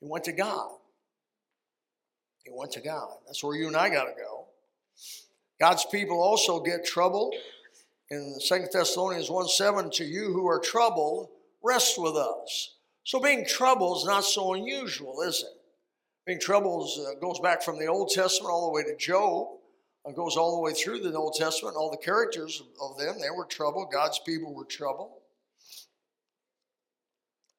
He 0.00 0.06
went 0.06 0.24
to 0.24 0.32
God. 0.32 0.70
He 2.44 2.50
went 2.54 2.72
to 2.72 2.80
God. 2.80 3.12
That's 3.26 3.44
where 3.44 3.56
you 3.56 3.66
and 3.66 3.76
I 3.76 3.90
got 3.90 4.04
to 4.04 4.12
go. 4.12 4.46
God's 5.60 5.84
people 5.84 6.22
also 6.22 6.60
get 6.60 6.84
troubled. 6.86 7.34
In 8.10 8.38
2 8.46 8.66
Thessalonians 8.72 9.28
1 9.28 9.48
7, 9.48 9.90
to 9.92 10.04
you 10.04 10.32
who 10.32 10.46
are 10.48 10.58
troubled, 10.58 11.28
rest 11.62 12.00
with 12.00 12.16
us. 12.16 12.74
So 13.08 13.20
being 13.20 13.46
troubled 13.46 13.96
is 13.96 14.04
not 14.04 14.22
so 14.22 14.52
unusual, 14.52 15.22
is 15.22 15.42
it? 15.42 15.58
Being 16.26 16.38
troubled 16.38 16.90
uh, 17.00 17.18
goes 17.18 17.40
back 17.40 17.62
from 17.62 17.78
the 17.78 17.86
Old 17.86 18.10
Testament 18.10 18.52
all 18.52 18.66
the 18.66 18.74
way 18.74 18.82
to 18.82 18.94
Job. 18.98 19.48
It 20.04 20.14
goes 20.14 20.36
all 20.36 20.56
the 20.56 20.60
way 20.60 20.74
through 20.74 21.00
the 21.00 21.16
Old 21.16 21.34
Testament. 21.34 21.74
All 21.74 21.90
the 21.90 22.04
characters 22.04 22.62
of 22.82 22.98
them, 22.98 23.14
they 23.18 23.30
were 23.34 23.46
troubled. 23.46 23.90
God's 23.90 24.18
people 24.26 24.52
were 24.52 24.66
troubled. 24.66 25.12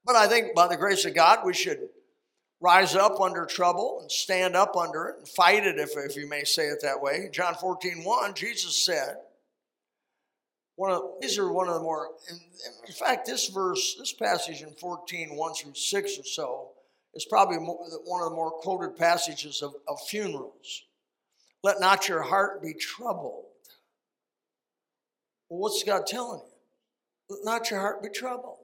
But 0.06 0.16
I 0.16 0.28
think 0.28 0.54
by 0.54 0.68
the 0.68 0.78
grace 0.78 1.04
of 1.06 1.16
God, 1.16 1.40
we 1.44 1.56
should 1.56 1.80
rise 2.62 2.94
up 2.94 3.20
under 3.20 3.48
trouble 3.48 4.02
and 4.02 4.12
stand 4.12 4.56
up 4.56 4.78
under 4.78 5.08
it 5.08 5.16
and 5.18 5.28
fight 5.28 5.66
it, 5.66 5.80
if, 5.80 5.98
if 5.98 6.16
you 6.16 6.30
may 6.30 6.44
say 6.44 6.68
it 6.68 6.84
that 6.84 7.02
way. 7.02 7.28
John 7.34 7.56
14, 7.56 8.04
1, 8.04 8.34
Jesus 8.36 8.86
said, 8.86 9.16
one 10.80 10.92
of 10.92 11.02
these 11.20 11.38
are 11.38 11.52
one 11.52 11.68
of 11.68 11.74
the 11.74 11.82
more 11.82 12.08
in, 12.30 12.38
in, 12.88 12.94
fact 12.94 13.28
this 13.28 13.50
verse 13.50 13.98
this 14.00 14.14
passage 14.14 14.62
in 14.62 14.72
14 14.76 15.36
1 15.36 15.54
through 15.54 15.76
6 15.76 16.20
or 16.20 16.24
so 16.24 16.70
is 17.14 17.26
probably 17.26 17.58
one 17.58 18.24
of 18.24 18.30
the 18.30 18.36
more 18.36 18.50
quoted 18.50 18.96
passages 18.96 19.62
of, 19.62 19.74
of 19.90 20.00
funerals. 20.08 20.84
Let 21.64 21.82
not 21.82 22.08
your 22.08 22.22
heart 22.22 22.64
be 22.64 22.74
troubled. 22.74 23.44
Well 25.50 25.60
what's 25.60 25.84
god 25.84 26.08
telling 26.08 26.40
you? 26.40 27.36
Let 27.36 27.44
not 27.44 27.70
your 27.70 27.82
heart 27.82 28.02
be 28.02 28.08
troubled. 28.08 28.60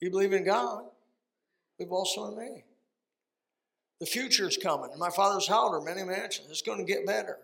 You 0.00 0.10
believe 0.10 0.32
in 0.32 0.44
god. 0.44 0.86
Believe 1.78 1.92
also 1.92 2.32
in 2.32 2.36
me. 2.36 2.64
The 4.00 4.06
future 4.06 4.48
is 4.48 4.56
coming. 4.56 4.90
In 4.92 4.98
my 4.98 5.10
father's 5.10 5.46
house 5.46 5.70
are 5.72 5.80
many 5.80 6.02
mansions. 6.02 6.48
It's 6.50 6.62
going 6.62 6.84
to 6.84 6.92
get 6.92 7.06
better. 7.06 7.38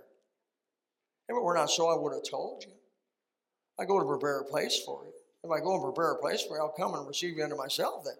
If 1.28 1.36
were 1.40 1.54
not 1.54 1.70
so 1.70 1.90
i 1.90 1.96
would 1.96 2.12
have 2.12 2.28
told 2.28 2.64
you 2.64 2.72
I 3.78 3.84
go 3.84 3.98
to 3.98 4.06
prepare 4.06 4.40
a 4.40 4.44
place 4.44 4.80
for 4.84 5.04
you. 5.04 5.12
If 5.44 5.50
I 5.50 5.60
go 5.60 5.74
and 5.74 5.82
prepare 5.82 6.12
a 6.12 6.20
place 6.20 6.42
for 6.42 6.56
you, 6.56 6.62
I'll 6.62 6.68
come 6.68 6.94
and 6.94 7.06
receive 7.06 7.36
you 7.36 7.44
unto 7.44 7.56
myself, 7.56 8.04
that 8.04 8.16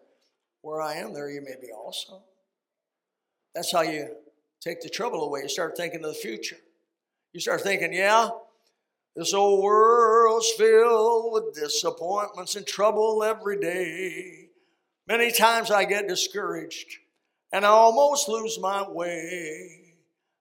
where 0.63 0.81
I 0.81 0.95
am, 0.95 1.13
there 1.13 1.31
you 1.31 1.41
may 1.41 1.57
be 1.61 1.73
also. 1.73 2.23
That's 3.55 3.73
how 3.73 3.83
you 3.83 4.09
take 4.61 4.81
the 4.81 4.89
trouble 4.89 5.25
away. 5.25 5.41
You 5.43 5.49
start 5.49 5.77
thinking 5.77 6.05
of 6.05 6.11
the 6.11 6.15
future. 6.15 6.59
You 7.33 7.41
start 7.41 7.63
thinking, 7.63 7.93
yeah, 7.93 8.31
this 9.17 9.35
old 9.35 9.63
world's 9.63 10.51
filled 10.53 11.33
with 11.33 11.55
disappointments 11.55 12.55
and 12.55 12.67
trouble 12.67 13.25
every 13.25 13.59
day. 13.59 14.51
Many 15.09 15.33
times 15.33 15.71
I 15.71 15.85
get 15.85 16.07
discouraged 16.07 16.99
and 17.53 17.65
I 17.65 17.69
almost 17.69 18.29
lose 18.29 18.59
my 18.61 18.89
way. 18.89 19.97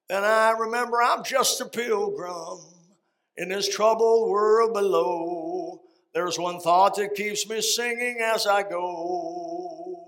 Then 0.09 0.23
I 0.23 0.51
remember 0.51 1.01
I'm 1.01 1.23
just 1.23 1.59
a 1.61 1.65
pilgrim 1.65 2.59
in 3.37 3.49
this 3.49 3.69
troubled 3.69 4.29
world 4.29 4.73
below. 4.73 5.81
There's 6.13 6.39
one 6.39 6.59
thought 6.59 6.95
that 6.95 7.15
keeps 7.15 7.47
me 7.47 7.61
singing 7.61 8.19
as 8.21 8.47
I 8.47 8.63
go. 8.63 10.03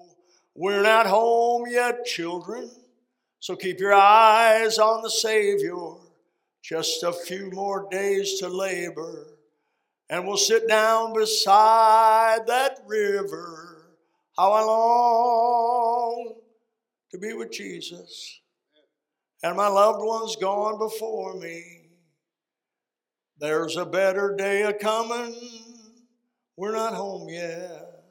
We're 0.55 0.81
not 0.81 1.05
home 1.05 1.65
yet, 1.69 2.05
children, 2.05 2.69
so 3.39 3.55
keep 3.55 3.79
your 3.79 3.93
eyes 3.93 4.77
on 4.79 5.03
the 5.03 5.09
Savior. 5.09 5.93
Just 6.61 7.03
a 7.03 7.13
few 7.13 7.49
more 7.51 7.87
days 7.89 8.39
to 8.39 8.49
labor, 8.49 9.27
and 10.09 10.27
we'll 10.27 10.35
sit 10.35 10.67
down 10.67 11.13
beside 11.13 12.45
that 12.47 12.79
river. 12.85 13.85
How 14.37 14.51
I 14.51 14.61
long 14.63 16.35
to 17.11 17.17
be 17.17 17.33
with 17.33 17.51
Jesus, 17.51 18.41
and 19.43 19.55
my 19.55 19.67
loved 19.67 20.03
ones 20.03 20.35
gone 20.35 20.77
before 20.77 21.35
me. 21.35 21.78
There's 23.39 23.77
a 23.77 23.85
better 23.85 24.35
day 24.35 24.63
a 24.63 24.73
coming. 24.73 25.33
We're 26.57 26.73
not 26.73 26.93
home 26.93 27.29
yet. 27.29 28.03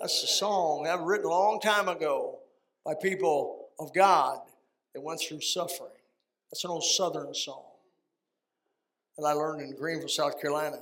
That's 0.00 0.22
a 0.22 0.26
song 0.26 0.84
was 0.84 1.00
written 1.02 1.26
a 1.26 1.28
long 1.28 1.60
time 1.60 1.88
ago 1.88 2.38
by 2.82 2.94
people 2.94 3.68
of 3.78 3.92
God 3.92 4.38
that 4.94 5.02
went 5.02 5.20
through 5.20 5.42
suffering. 5.42 5.90
That's 6.50 6.64
an 6.64 6.70
old 6.70 6.84
Southern 6.84 7.34
song 7.34 7.64
that 9.18 9.26
I 9.26 9.32
learned 9.32 9.60
in 9.60 9.76
Greenville, 9.76 10.08
South 10.08 10.40
Carolina. 10.40 10.78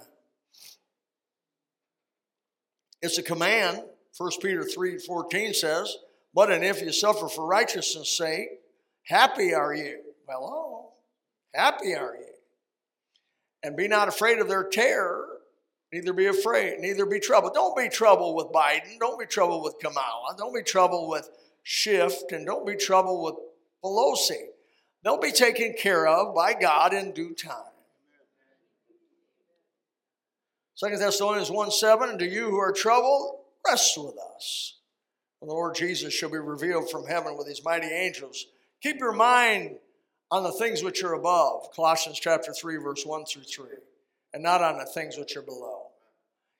It's 3.02 3.18
a 3.18 3.24
command. 3.24 3.82
1 4.16 4.30
Peter 4.40 4.62
3 4.62 4.98
14 4.98 5.52
says, 5.52 5.96
But 6.32 6.52
and 6.52 6.64
if 6.64 6.80
you 6.80 6.92
suffer 6.92 7.26
for 7.26 7.44
righteousness' 7.44 8.16
sake, 8.16 8.48
happy 9.02 9.52
are 9.52 9.74
you. 9.74 9.98
Well, 10.28 10.44
oh, 10.44 10.92
happy 11.52 11.96
are 11.96 12.14
you 12.14 12.27
and 13.62 13.76
be 13.76 13.88
not 13.88 14.08
afraid 14.08 14.38
of 14.38 14.48
their 14.48 14.64
terror, 14.64 15.26
neither 15.92 16.12
be 16.12 16.26
afraid, 16.26 16.78
neither 16.80 17.06
be 17.06 17.20
troubled. 17.20 17.54
Don't 17.54 17.76
be 17.76 17.88
troubled 17.88 18.36
with 18.36 18.46
Biden. 18.46 18.98
Don't 19.00 19.18
be 19.18 19.26
troubled 19.26 19.64
with 19.64 19.78
Kamala. 19.80 20.34
Don't 20.36 20.54
be 20.54 20.62
troubled 20.62 21.10
with 21.10 21.28
Schiff, 21.62 22.14
and 22.30 22.46
don't 22.46 22.66
be 22.66 22.76
troubled 22.76 23.24
with 23.24 23.34
Pelosi. 23.84 24.48
They'll 25.02 25.18
be 25.18 25.32
taken 25.32 25.74
care 25.78 26.06
of 26.06 26.34
by 26.34 26.54
God 26.54 26.92
in 26.92 27.12
due 27.12 27.34
time. 27.34 27.72
2 30.76 30.96
Thessalonians 30.96 31.50
1 31.50 31.70
7, 31.72 32.10
and 32.10 32.18
to 32.20 32.26
you 32.26 32.50
who 32.50 32.58
are 32.58 32.72
troubled, 32.72 33.40
rest 33.66 33.98
with 33.98 34.14
us. 34.36 34.76
The 35.40 35.46
Lord 35.46 35.74
Jesus 35.74 36.12
shall 36.12 36.30
be 36.30 36.38
revealed 36.38 36.90
from 36.90 37.06
heaven 37.06 37.36
with 37.36 37.48
his 37.48 37.64
mighty 37.64 37.88
angels. 37.88 38.46
Keep 38.80 38.98
your 38.98 39.12
mind 39.12 39.76
on 40.30 40.42
the 40.42 40.52
things 40.52 40.82
which 40.82 41.02
are 41.02 41.14
above, 41.14 41.72
Colossians 41.74 42.20
chapter 42.20 42.52
3, 42.52 42.76
verse 42.76 43.04
1 43.04 43.24
through 43.24 43.42
3, 43.42 43.66
and 44.34 44.42
not 44.42 44.62
on 44.62 44.78
the 44.78 44.84
things 44.84 45.16
which 45.16 45.36
are 45.36 45.42
below. 45.42 45.86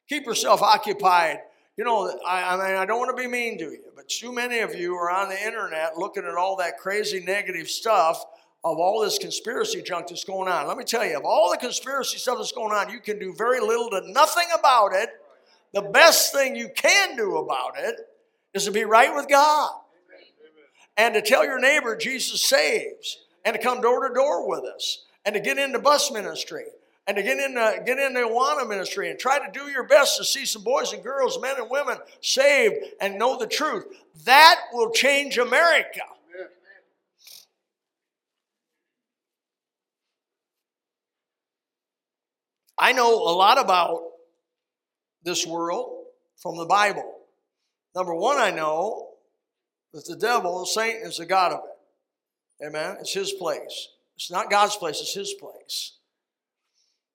Keep 0.09 0.25
yourself 0.25 0.63
occupied. 0.63 1.41
You 1.77 1.85
know, 1.85 2.19
I, 2.27 2.55
I 2.55 2.57
mean, 2.57 2.77
I 2.77 2.87
don't 2.87 2.99
want 2.99 3.17
to 3.17 3.23
be 3.23 3.29
mean 3.29 3.59
to 3.59 3.67
you, 3.67 3.85
but 3.95 4.09
too 4.09 4.33
many 4.33 4.61
of 4.61 4.75
you 4.75 4.95
are 4.95 5.11
on 5.11 5.29
the 5.29 5.47
internet 5.47 5.99
looking 5.99 6.25
at 6.25 6.35
all 6.35 6.57
that 6.57 6.79
crazy 6.79 7.21
negative 7.21 7.69
stuff 7.69 8.25
of 8.65 8.79
all 8.79 9.03
this 9.03 9.19
conspiracy 9.19 9.83
junk 9.83 10.09
that's 10.09 10.25
going 10.25 10.51
on. 10.51 10.67
Let 10.67 10.77
me 10.77 10.85
tell 10.85 11.05
you, 11.05 11.17
of 11.17 11.25
all 11.25 11.51
the 11.51 11.59
conspiracy 11.59 12.19
stuff 12.19 12.39
that's 12.39 12.53
going 12.53 12.73
on, 12.73 12.91
you 12.91 13.01
can 13.01 13.19
do 13.19 13.33
very 13.35 13.61
little 13.61 13.91
to 13.91 14.01
nothing 14.11 14.47
about 14.59 14.93
it. 14.95 15.11
The 15.73 15.83
best 15.83 16.33
thing 16.33 16.57
you 16.57 16.71
can 16.75 17.17
do 17.17 17.37
about 17.37 17.75
it 17.77 17.97
is 18.55 18.65
to 18.65 18.73
be 18.73 18.85
right 18.85 19.15
with 19.15 19.29
God 19.29 19.71
and 20.97 21.15
to 21.15 21.23
tell 21.23 21.45
your 21.45 21.61
neighbor 21.61 21.95
Jesus 21.97 22.49
saves 22.49 23.19
and 23.49 23.57
to 23.57 23.63
come 23.63 23.81
door 23.81 24.07
to 24.07 24.15
door 24.15 24.47
with 24.47 24.63
us 24.65 25.07
and 25.25 25.35
to 25.35 25.41
get 25.41 25.57
into 25.57 25.79
bus 25.79 26.13
ministry 26.13 26.67
and 27.07 27.17
to 27.17 27.23
get 27.23 27.39
in 27.39 27.55
the, 27.55 27.83
get 27.87 27.99
in 27.99 28.13
the 28.13 28.21
Awana 28.21 28.69
ministry 28.69 29.09
and 29.09 29.19
try 29.19 29.39
to 29.39 29.51
do 29.59 29.71
your 29.71 29.85
best 29.85 30.19
to 30.19 30.25
see 30.25 30.45
some 30.45 30.63
boys 30.63 30.93
and 30.93 31.03
girls, 31.03 31.41
men 31.41 31.55
and 31.59 31.71
women 31.71 31.97
saved 32.21 32.77
and 33.01 33.19
know 33.19 33.39
the 33.39 33.47
truth. 33.47 33.87
That 34.27 34.61
will 34.75 34.91
change 34.91 35.39
America. 35.39 36.03
I 42.77 42.93
know 42.93 43.15
a 43.15 43.33
lot 43.33 43.59
about 43.59 44.03
this 45.23 45.47
world 45.47 46.05
from 46.37 46.59
the 46.59 46.67
Bible. 46.67 47.15
Number 47.95 48.15
one, 48.15 48.37
I 48.37 48.51
know 48.51 49.09
that 49.95 50.05
the 50.05 50.17
devil, 50.17 50.67
Satan, 50.67 51.09
is 51.09 51.17
the 51.17 51.25
God 51.25 51.53
of 51.53 51.61
it. 51.61 51.78
Amen. 52.64 52.97
It's 53.01 53.12
his 53.12 53.33
place. 53.33 53.88
It's 54.16 54.31
not 54.31 54.51
God's 54.51 54.77
place, 54.77 55.01
it's 55.01 55.14
his 55.14 55.35
place. 55.35 55.92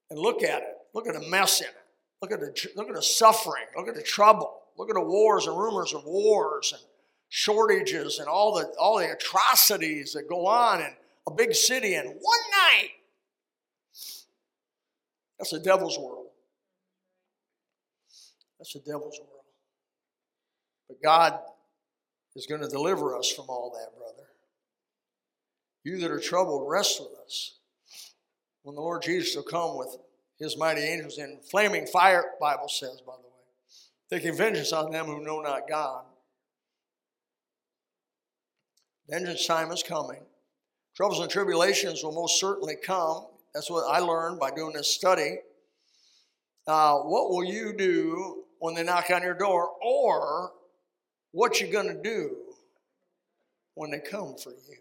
And 0.09 0.19
look 0.19 0.43
at 0.43 0.61
it. 0.61 0.77
Look 0.93 1.07
at 1.07 1.13
the 1.13 1.27
mess 1.27 1.59
in 1.59 1.67
it. 1.67 1.75
Look 2.21 2.31
at 2.31 2.39
the, 2.39 2.69
look 2.75 2.87
at 2.87 2.95
the 2.95 3.01
suffering. 3.01 3.65
Look 3.75 3.87
at 3.87 3.95
the 3.95 4.03
trouble. 4.03 4.61
Look 4.77 4.89
at 4.89 4.95
the 4.95 5.01
wars 5.01 5.47
and 5.47 5.57
rumors 5.57 5.93
of 5.93 6.05
wars 6.05 6.73
and 6.73 6.81
shortages 7.29 8.19
and 8.19 8.27
all 8.27 8.55
the, 8.55 8.65
all 8.79 8.99
the 8.99 9.11
atrocities 9.11 10.13
that 10.13 10.29
go 10.29 10.45
on 10.45 10.81
in 10.81 10.93
a 11.27 11.31
big 11.31 11.53
city 11.53 11.95
in 11.95 12.05
one 12.05 12.39
night. 12.51 12.89
That's 15.37 15.51
the 15.51 15.59
devil's 15.59 15.97
world. 15.97 16.27
That's 18.59 18.73
the 18.73 18.79
devil's 18.79 19.19
world. 19.19 19.43
But 20.87 21.01
God 21.03 21.39
is 22.35 22.45
going 22.45 22.61
to 22.61 22.69
deliver 22.69 23.17
us 23.17 23.31
from 23.31 23.45
all 23.49 23.71
that, 23.71 23.97
brother. 23.97 24.22
You 25.83 25.97
that 25.99 26.11
are 26.11 26.19
troubled, 26.19 26.69
rest 26.69 27.01
with 27.01 27.11
us. 27.25 27.57
When 28.63 28.75
the 28.75 28.81
Lord 28.81 29.01
Jesus 29.01 29.35
will 29.35 29.43
come 29.43 29.77
with 29.77 29.97
his 30.39 30.57
mighty 30.57 30.81
angels 30.81 31.17
in 31.17 31.39
flaming 31.51 31.85
fire, 31.85 32.23
Bible 32.39 32.69
says, 32.69 33.01
by 33.05 33.13
the 33.17 33.27
way, 33.27 34.19
taking 34.21 34.37
vengeance 34.37 34.71
on 34.71 34.91
them 34.91 35.05
who 35.05 35.23
know 35.23 35.41
not 35.41 35.67
God. 35.67 36.05
Vengeance 39.09 39.45
time 39.45 39.71
is 39.71 39.83
coming. 39.83 40.21
Troubles 40.95 41.19
and 41.19 41.29
tribulations 41.29 42.03
will 42.03 42.13
most 42.13 42.39
certainly 42.39 42.75
come. 42.81 43.25
That's 43.53 43.69
what 43.69 43.83
I 43.91 43.99
learned 43.99 44.39
by 44.39 44.51
doing 44.51 44.73
this 44.73 44.87
study. 44.95 45.39
Uh, 46.65 46.99
what 46.99 47.29
will 47.29 47.43
you 47.43 47.73
do 47.77 48.43
when 48.59 48.73
they 48.73 48.83
knock 48.83 49.09
on 49.11 49.21
your 49.21 49.33
door, 49.33 49.69
or 49.83 50.53
what 51.31 51.59
you 51.59 51.67
going 51.67 51.87
to 51.87 52.01
do 52.01 52.37
when 53.75 53.91
they 53.91 53.99
come 53.99 54.35
for 54.37 54.51
you? 54.51 54.77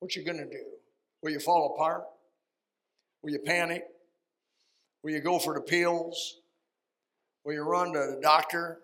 What 0.00 0.14
you 0.14 0.24
going 0.24 0.38
to 0.38 0.44
do? 0.44 0.64
Will 1.22 1.30
you 1.30 1.40
fall 1.40 1.74
apart? 1.74 2.04
Will 3.22 3.32
you 3.32 3.38
panic? 3.38 3.84
Will 5.02 5.12
you 5.12 5.20
go 5.20 5.38
for 5.38 5.54
the 5.54 5.60
pills? 5.60 6.40
Will 7.44 7.54
you 7.54 7.62
run 7.62 7.92
to 7.92 7.98
the 7.98 8.20
doctor? 8.20 8.78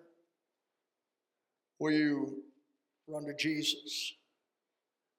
Will 1.79 1.93
you 1.93 2.43
run 3.09 3.25
to 3.25 3.35
Jesus? 3.35 4.15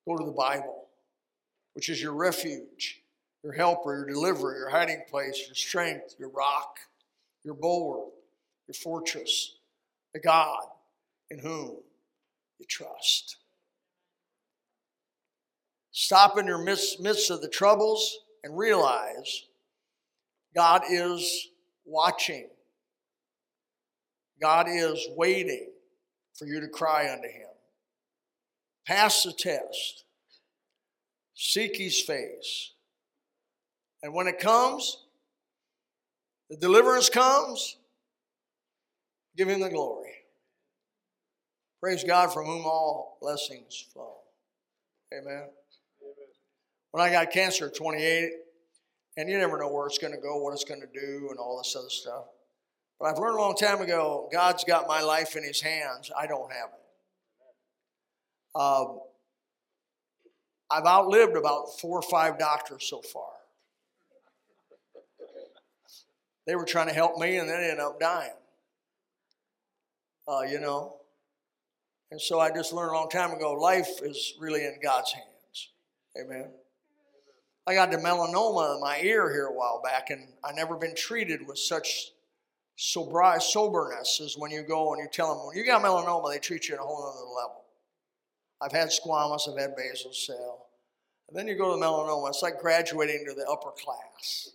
Go 0.08 0.18
to 0.18 0.26
the 0.26 0.32
Bible, 0.32 0.88
which 1.74 1.90
is 1.90 2.02
your 2.02 2.14
refuge, 2.14 3.02
your 3.44 3.54
helper, 3.54 3.96
your 3.96 4.06
deliverer, 4.06 4.58
your 4.58 4.70
hiding 4.70 5.04
place, 5.10 5.44
your 5.46 5.56
strength, 5.56 6.16
your 6.18 6.30
rock, 6.30 6.78
your 7.44 7.54
bulwark, 7.54 8.14
your 8.68 8.76
fortress, 8.76 9.56
the 10.14 10.20
God 10.20 10.64
in 11.30 11.40
whom 11.40 11.78
you 12.60 12.66
trust. 12.68 13.38
Stop 15.94 16.40
in 16.40 16.48
your 16.48 16.58
midst, 16.58 17.00
midst 17.00 17.30
of 17.30 17.42
the 17.42 17.48
troubles 17.48 18.18
and 18.44 18.58
realize 18.58 19.46
God 20.56 20.82
is 20.90 21.50
watching. 21.86 22.50
God 24.42 24.68
is 24.68 25.08
waiting 25.16 25.70
for 26.36 26.46
you 26.46 26.60
to 26.62 26.68
cry 26.68 27.12
unto 27.12 27.28
Him. 27.28 27.48
Pass 28.88 29.24
the 29.24 29.34
test. 29.34 30.04
Seek 31.36 31.78
His 31.78 32.02
face. 32.02 32.72
And 34.02 34.16
when 34.16 34.28
it 34.28 34.40
comes, 34.40 34.98
the 36.50 36.58
deliverance 36.58 37.10
comes, 37.10 37.78
give 39.38 39.48
Him 39.48 39.62
the 39.62 39.70
glory. 39.70 40.10
Praise 41.80 42.04
God 42.04 42.34
from 42.34 42.46
whom 42.46 42.66
all 42.66 43.20
blessings 43.22 43.86
flow. 43.94 44.16
Amen 45.14 45.50
when 46.94 47.04
I 47.04 47.10
got 47.10 47.32
cancer 47.32 47.66
at 47.66 47.76
28, 47.76 48.30
and 49.18 49.28
you 49.28 49.40
never 49.40 49.58
know 49.58 49.68
where 49.68 49.88
it's 49.88 49.98
going 49.98 50.14
to 50.14 50.20
go, 50.20 50.38
what 50.38 50.54
it's 50.54 50.64
going 50.64 50.80
to 50.80 50.88
do, 50.88 51.28
and 51.32 51.40
all 51.40 51.58
this 51.58 51.76
other 51.76 51.90
stuff. 51.90 52.26
But 53.00 53.08
I've 53.08 53.18
learned 53.18 53.36
a 53.36 53.42
long 53.42 53.56
time 53.56 53.82
ago 53.82 54.30
God's 54.32 54.64
got 54.64 54.88
my 54.88 55.02
life 55.02 55.36
in 55.36 55.44
His 55.44 55.60
hands. 55.60 56.12
I 56.16 56.28
don't 56.28 56.52
have 56.54 56.70
it. 56.70 58.62
Um, 58.62 59.00
I've 60.70 60.86
outlived 60.86 61.36
about 61.36 61.80
four 61.82 61.98
or 61.98 62.04
five 62.04 62.38
doctors 62.38 62.88
so 62.88 63.02
far. 63.02 63.32
They 66.46 66.56
were 66.56 66.66
trying 66.66 66.90
to 66.90 66.94
help 66.94 67.18
me, 67.18 67.38
and 67.38 67.50
they 67.50 67.56
ended 67.56 67.80
up 67.80 68.00
dying. 68.00 68.30
Uh, 70.28 70.42
you 70.42 70.60
know. 70.60 70.98
And 72.12 72.22
so 72.22 72.40
I 72.40 72.52
just 72.52 72.72
learned 72.72 72.92
a 72.92 72.94
long 72.94 73.10
time 73.10 73.32
ago 73.32 73.54
life 73.54 73.90
is 74.04 74.36
really 74.40 74.64
in 74.64 74.78
God's 74.84 75.12
hands. 75.12 75.72
Amen. 76.22 76.52
I 77.66 77.74
got 77.74 77.92
the 77.92 77.98
melanoma 77.98 78.76
in 78.76 78.82
my 78.82 79.00
ear 79.02 79.32
here 79.32 79.46
a 79.46 79.54
while 79.54 79.82
back, 79.82 80.10
and 80.10 80.28
I 80.44 80.52
never 80.52 80.76
been 80.76 80.96
treated 80.96 81.48
with 81.48 81.58
such 81.58 82.12
sobri- 82.78 83.42
soberness 83.42 84.20
as 84.20 84.36
when 84.38 84.52
you 84.52 84.64
go 84.64 84.94
and 84.94 85.02
you 85.02 85.08
tell 85.12 85.34
them 85.34 85.46
when 85.46 85.56
you 85.56 85.66
got 85.66 85.82
melanoma, 85.82 86.32
they 86.32 86.40
treat 86.40 86.68
you 86.68 86.76
at 86.76 86.82
a 86.82 86.84
whole 86.84 87.04
other 87.04 87.26
level. 87.26 87.64
I've 88.62 88.72
had 88.72 88.90
squamous, 88.90 89.50
I've 89.50 89.60
had 89.60 89.76
basal 89.76 90.14
cell, 90.14 90.68
and 91.30 91.38
then 91.38 91.48
you 91.48 91.56
go 91.56 91.76
to 91.76 91.82
melanoma. 91.82 92.30
It's 92.30 92.42
like 92.42 92.60
graduating 92.60 93.26
to 93.28 93.34
the 93.34 93.46
upper 93.50 93.72
class. 93.72 94.50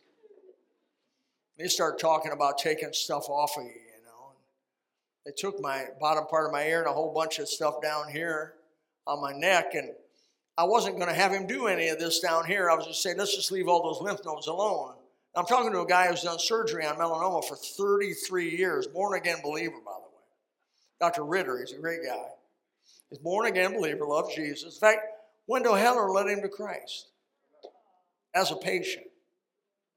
They 1.59 1.68
start 1.68 1.99
talking 1.99 2.33
about 2.33 2.59
taking 2.59 2.92
stuff 2.92 3.29
off 3.29 3.57
of 3.57 3.64
you, 3.64 3.71
you 3.71 4.03
know. 4.05 4.33
They 5.25 5.33
took 5.37 5.61
my 5.61 5.87
bottom 5.99 6.27
part 6.27 6.47
of 6.47 6.53
my 6.53 6.64
ear 6.66 6.81
and 6.81 6.88
a 6.88 6.92
whole 6.92 7.12
bunch 7.12 7.38
of 7.38 7.49
stuff 7.49 7.83
down 7.83 8.11
here 8.11 8.55
on 9.07 9.21
my 9.21 9.33
neck, 9.33 9.75
and 9.75 9.92
I 10.59 10.64
wasn't 10.64 10.97
going 10.97 11.09
to 11.09 11.14
have 11.14 11.31
him 11.31 11.47
do 11.47 11.68
any 11.68 11.87
of 11.88 12.01
this 12.01 12.18
down 12.18 12.44
here. 12.44 12.68
I 12.68 12.75
was 12.75 12.85
just 12.85 13.01
saying, 13.01 13.16
let's 13.16 13.35
just 13.35 13.53
leave 13.53 13.68
all 13.68 13.81
those 13.81 14.03
lymph 14.03 14.25
nodes 14.27 14.49
alone. 14.49 14.94
I'm 15.37 15.47
talking 15.47 15.71
to 15.71 15.83
a 15.83 15.87
guy 15.87 16.09
who's 16.09 16.23
done 16.23 16.40
surgery 16.40 16.85
on 16.85 16.97
melanoma 16.97 17.44
for 17.44 17.55
33 17.55 18.57
years, 18.57 18.88
born 18.88 19.16
again 19.16 19.37
believer, 19.40 19.77
by 19.85 19.92
the 19.92 20.09
way. 20.09 20.25
Dr. 21.01 21.25
Ritter, 21.25 21.61
he's 21.61 21.73
a 21.73 21.79
great 21.79 22.01
guy. 22.05 22.25
He's 23.09 23.21
born 23.21 23.47
again 23.47 23.75
believer, 23.75 24.05
loves 24.05 24.35
Jesus. 24.35 24.75
In 24.75 24.81
fact, 24.81 25.03
Wendell 25.47 25.77
Heller 25.77 26.11
led 26.11 26.27
him 26.27 26.42
to 26.42 26.49
Christ 26.49 27.07
as 28.35 28.51
a 28.51 28.57
patient. 28.57 29.07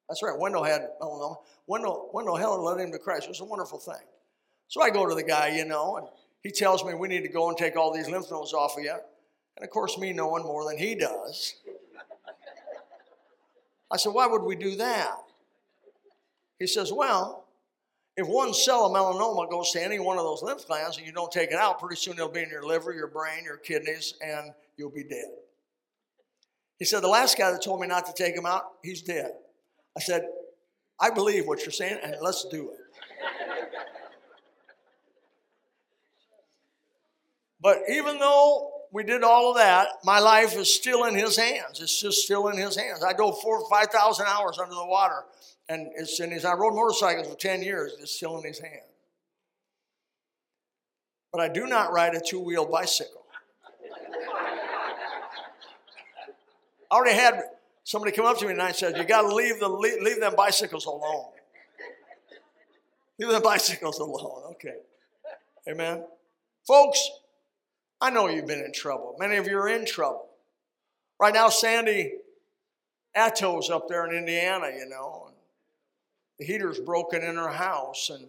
That's 0.08 0.22
right, 0.22 0.38
Wendell 0.38 0.64
had 0.64 0.90
melanoma. 1.02 1.38
Wendell, 1.66 2.12
Wendell 2.14 2.36
Heller 2.36 2.60
led 2.60 2.80
him 2.80 2.92
to 2.92 3.00
Christ. 3.00 3.24
It 3.24 3.30
was 3.30 3.40
a 3.40 3.46
wonderful 3.46 3.80
thing. 3.80 4.06
So 4.68 4.84
I 4.84 4.92
go 4.92 5.10
to 5.10 5.16
the 5.16 5.24
guy, 5.24 5.58
you 5.58 5.66
know, 5.66 5.98
and 5.98 6.08
he 6.44 6.52
tells 6.52 6.86
me 6.86 6.94
we 6.94 7.08
need 7.08 7.24
to 7.24 7.30
go 7.30 7.50
and 7.50 7.58
take 7.58 7.76
all 7.76 7.92
these 7.92 8.10
lymph 8.10 8.30
nodes 8.30 8.54
off 8.54 8.78
of 8.78 8.84
you. 8.84 8.96
And 9.56 9.64
of 9.64 9.70
course, 9.70 9.98
me 9.98 10.14
knowing 10.14 10.44
more 10.44 10.68
than 10.68 10.78
he 10.78 10.96
does. 10.96 11.56
I 13.92 13.98
said, 13.98 14.14
Why 14.14 14.28
would 14.28 14.44
we 14.44 14.56
do 14.56 14.76
that? 14.78 15.18
He 16.60 16.68
says, 16.68 16.94
Well, 16.94 17.46
if 18.18 18.28
one 18.28 18.54
cell 18.54 18.86
of 18.86 18.92
melanoma 18.92 19.50
goes 19.50 19.72
to 19.72 19.84
any 19.84 20.00
one 20.00 20.18
of 20.18 20.24
those 20.24 20.44
lymph 20.44 20.68
glands 20.68 20.98
and 20.98 21.06
you 21.06 21.14
don't 21.14 21.32
take 21.32 21.50
it 21.50 21.56
out, 21.56 21.80
pretty 21.80 21.96
soon 21.96 22.14
it'll 22.14 22.30
be 22.30 22.42
in 22.42 22.50
your 22.50 22.66
liver, 22.66 22.94
your 22.94 23.08
brain, 23.08 23.44
your 23.44 23.58
kidneys, 23.58 24.14
and 24.22 24.54
you'll 24.78 24.92
be 24.92 25.04
dead. 25.04 25.30
He 26.80 26.86
said, 26.86 27.02
The 27.02 27.08
last 27.08 27.38
guy 27.38 27.52
that 27.52 27.62
told 27.62 27.82
me 27.82 27.88
not 27.88 28.06
to 28.08 28.14
take 28.14 28.36
him 28.36 28.46
out, 28.46 28.64
he's 28.84 29.02
dead. 29.02 29.32
I 29.96 30.00
said, 30.00 30.26
I 31.00 31.10
believe 31.10 31.48
what 31.48 31.62
you're 31.62 31.72
saying, 31.72 32.00
and 32.04 32.16
let's 32.22 32.46
do 32.46 32.72
it. 32.72 32.78
but 37.62 37.80
even 37.90 38.20
though 38.20 38.72
we 38.92 39.04
did 39.04 39.24
all 39.24 39.52
of 39.52 39.58
that. 39.58 39.88
My 40.04 40.20
life 40.20 40.56
is 40.58 40.74
still 40.74 41.06
in 41.06 41.16
His 41.16 41.38
hands. 41.38 41.80
It's 41.80 42.02
just 42.02 42.24
still 42.24 42.50
in 42.50 42.58
His 42.58 42.76
hands. 42.76 43.04
I 43.04 43.14
drove 43.14 43.42
four, 43.42 43.68
five 43.70 43.88
thousand 43.88 44.28
hours 44.28 44.60
under 44.60 44.76
the 44.76 44.86
water, 44.86 45.24
and 45.70 45.90
it's 45.96 46.20
in 46.20 46.32
His. 46.32 46.44
I 46.44 46.54
rode 46.54 46.76
motorcycles 46.76 47.28
for 47.28 47.36
ten 47.36 47.62
years. 47.62 47.94
It's 48.00 48.12
still 48.12 48.38
in 48.38 48.44
His 48.44 48.60
hand. 48.60 48.82
But 51.32 51.42
I 51.42 51.48
do 51.48 51.66
not 51.66 51.94
ride 51.94 52.14
a 52.16 52.20
two-wheel 52.20 52.66
bicycle. 52.66 53.24
I 56.92 56.96
already 56.96 57.16
had 57.16 57.42
somebody 57.86 58.12
come 58.12 58.26
up 58.26 58.38
to 58.40 58.46
me 58.46 58.52
and 58.52 58.62
I 58.62 58.74
said, 58.74 58.98
"You 58.98 59.06
got 59.06 59.22
to 59.22 59.34
leave 59.34 59.62
the 59.62 59.70
leave, 59.70 60.02
leave 60.02 60.20
them 60.20 60.36
bicycles 60.36 60.86
alone. 60.86 61.28
Leave 63.18 63.30
the 63.30 63.40
bicycles 63.40 64.00
alone." 64.00 64.52
Okay, 64.52 64.76
Amen, 65.70 66.04
folks. 66.68 67.10
I 68.02 68.10
know 68.10 68.28
you've 68.28 68.48
been 68.48 68.64
in 68.64 68.74
trouble. 68.74 69.16
Many 69.20 69.38
of 69.38 69.48
you 69.48 69.58
are 69.60 69.70
in 69.70 69.86
trouble. 69.86 70.28
Right 71.20 71.34
now, 71.34 71.50
Sandy 71.50 72.16
Atto's 73.14 73.70
up 73.70 73.88
there 73.88 74.08
in 74.08 74.18
Indiana, 74.18 74.72
you 74.76 74.88
know. 74.90 75.26
And 75.28 75.36
the 76.40 76.46
heater's 76.46 76.80
broken 76.80 77.22
in 77.22 77.36
her 77.36 77.50
house 77.50 78.10
and 78.10 78.28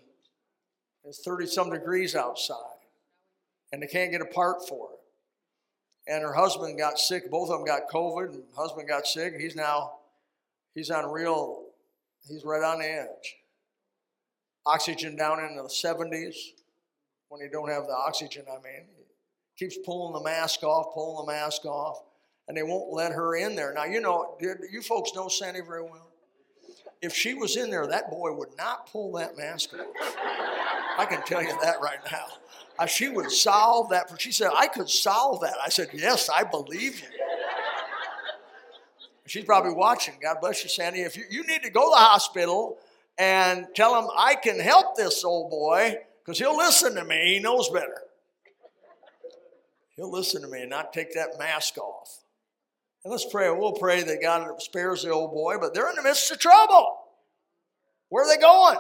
it's 1.05 1.25
30 1.25 1.47
some 1.47 1.71
degrees 1.71 2.15
outside. 2.15 2.57
And 3.73 3.83
they 3.83 3.87
can't 3.87 4.13
get 4.13 4.21
a 4.21 4.27
part 4.27 4.69
for 4.69 4.91
it. 4.93 6.13
And 6.13 6.23
her 6.23 6.35
husband 6.35 6.79
got 6.79 6.99
sick. 6.99 7.31
Both 7.31 7.49
of 7.49 7.59
them 7.59 7.67
got 7.67 7.89
COVID, 7.89 8.35
and 8.35 8.43
husband 8.57 8.89
got 8.89 9.07
sick. 9.07 9.35
He's 9.39 9.57
now, 9.57 9.93
he's 10.75 10.91
on 10.91 11.11
real, 11.11 11.63
he's 12.29 12.45
right 12.45 12.63
on 12.63 12.81
the 12.81 12.91
edge. 12.91 13.37
Oxygen 14.67 15.17
down 15.17 15.41
into 15.41 15.63
the 15.63 15.69
70s 15.69 16.35
when 17.29 17.41
you 17.41 17.49
don't 17.49 17.71
have 17.71 17.87
the 17.87 17.95
oxygen, 17.95 18.45
I 18.51 18.57
mean. 18.63 18.85
Keeps 19.63 19.79
pulling 19.85 20.13
the 20.13 20.29
mask 20.29 20.65
off, 20.65 20.93
pulling 20.93 21.25
the 21.25 21.33
mask 21.33 21.65
off 21.67 22.03
and 22.49 22.57
they 22.57 22.65
won't 22.65 22.93
let 22.93 23.13
her 23.13 23.37
in 23.37 23.55
there. 23.55 23.73
Now, 23.73 23.85
you 23.85 24.01
know, 24.01 24.37
you 24.41 24.83
folks 24.83 25.15
know 25.15 25.29
Sandy 25.29 25.61
very 25.61 25.85
well. 25.85 26.09
If 27.01 27.15
she 27.15 27.35
was 27.35 27.57
in 27.57 27.71
there, 27.71 27.87
that 27.87 28.11
boy 28.11 28.33
would 28.33 28.57
not 28.59 28.91
pull 28.91 29.13
that 29.13 29.37
mask 29.37 29.71
off. 29.75 29.87
I 30.99 31.07
can 31.09 31.23
tell 31.23 31.41
you 31.41 31.57
that 31.63 31.77
right 31.81 32.01
now. 32.11 32.25
Uh, 32.77 32.87
she 32.87 33.09
would 33.09 33.31
solve 33.31 33.91
that. 33.91 34.11
For, 34.11 34.19
she 34.19 34.33
said, 34.33 34.51
I 34.53 34.67
could 34.67 34.91
solve 34.91 35.43
that. 35.43 35.55
I 35.65 35.69
said, 35.69 35.91
Yes, 35.93 36.29
I 36.29 36.43
believe 36.43 37.01
you. 37.01 37.09
She's 39.27 39.45
probably 39.45 39.75
watching. 39.75 40.15
God 40.21 40.39
bless 40.41 40.65
you, 40.65 40.71
Sandy. 40.71 41.03
If 41.03 41.17
you, 41.17 41.23
you 41.31 41.47
need 41.47 41.63
to 41.63 41.71
go 41.71 41.85
to 41.85 41.91
the 41.91 42.05
hospital 42.05 42.79
and 43.17 43.69
tell 43.77 43.97
him 43.97 44.11
I 44.19 44.35
can 44.35 44.59
help 44.59 44.97
this 44.97 45.23
old 45.23 45.53
boy, 45.53 45.99
because 46.25 46.41
he'll 46.41 46.57
listen 46.57 46.97
to 46.97 47.05
me. 47.05 47.35
He 47.35 47.39
knows 47.39 47.69
better. 47.69 48.03
He'll 49.97 50.11
listen 50.11 50.43
to 50.43 50.49
me 50.49 50.63
and 50.63 50.71
not 50.71 50.93
take 50.93 51.15
that 51.15 51.39
mask 51.39 51.79
off. 51.79 52.23
And 53.05 53.11
let's 53.11 53.27
pray. 53.27 53.51
We'll 53.51 53.73
pray 53.73 54.03
that 54.03 54.23
God 54.23 54.63
spares 54.63 55.03
the 55.03 55.11
old 55.11 55.33
boy, 55.33 55.57
but 55.59 55.75
they're 55.75 55.91
in 55.91 55.97
the 55.97 56.03
midst 56.03 56.31
of 56.31 56.39
trouble. 56.39 56.99
Where 58.09 58.25
are 58.25 58.29
they 58.29 58.41
going? 58.41 58.79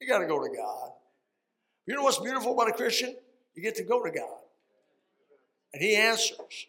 You 0.00 0.06
got 0.06 0.18
to 0.18 0.26
go 0.26 0.38
to 0.38 0.54
God. 0.54 0.90
You 1.86 1.94
know 1.94 2.02
what's 2.02 2.18
beautiful 2.18 2.52
about 2.52 2.68
a 2.68 2.72
Christian? 2.72 3.14
You 3.54 3.62
get 3.62 3.76
to 3.76 3.84
go 3.84 4.04
to 4.04 4.10
God. 4.10 4.40
And 5.72 5.82
He 5.82 5.96
answers. 5.96 6.66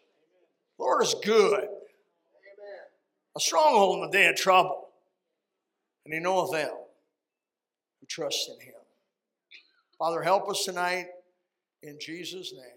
Lord 0.78 1.04
is 1.04 1.16
good. 1.24 1.68
A 3.36 3.40
stronghold 3.40 3.98
in 3.98 4.10
the 4.10 4.18
day 4.18 4.28
of 4.28 4.36
trouble. 4.36 4.88
And 6.06 6.14
He 6.14 6.20
knoweth 6.20 6.52
them 6.52 6.72
who 8.00 8.08
trust 8.08 8.50
in 8.50 8.66
Him. 8.66 8.74
Father, 10.00 10.22
help 10.22 10.50
us 10.50 10.66
tonight 10.66 11.08
in 11.84 11.98
Jesus' 12.00 12.54
name. 12.54 12.76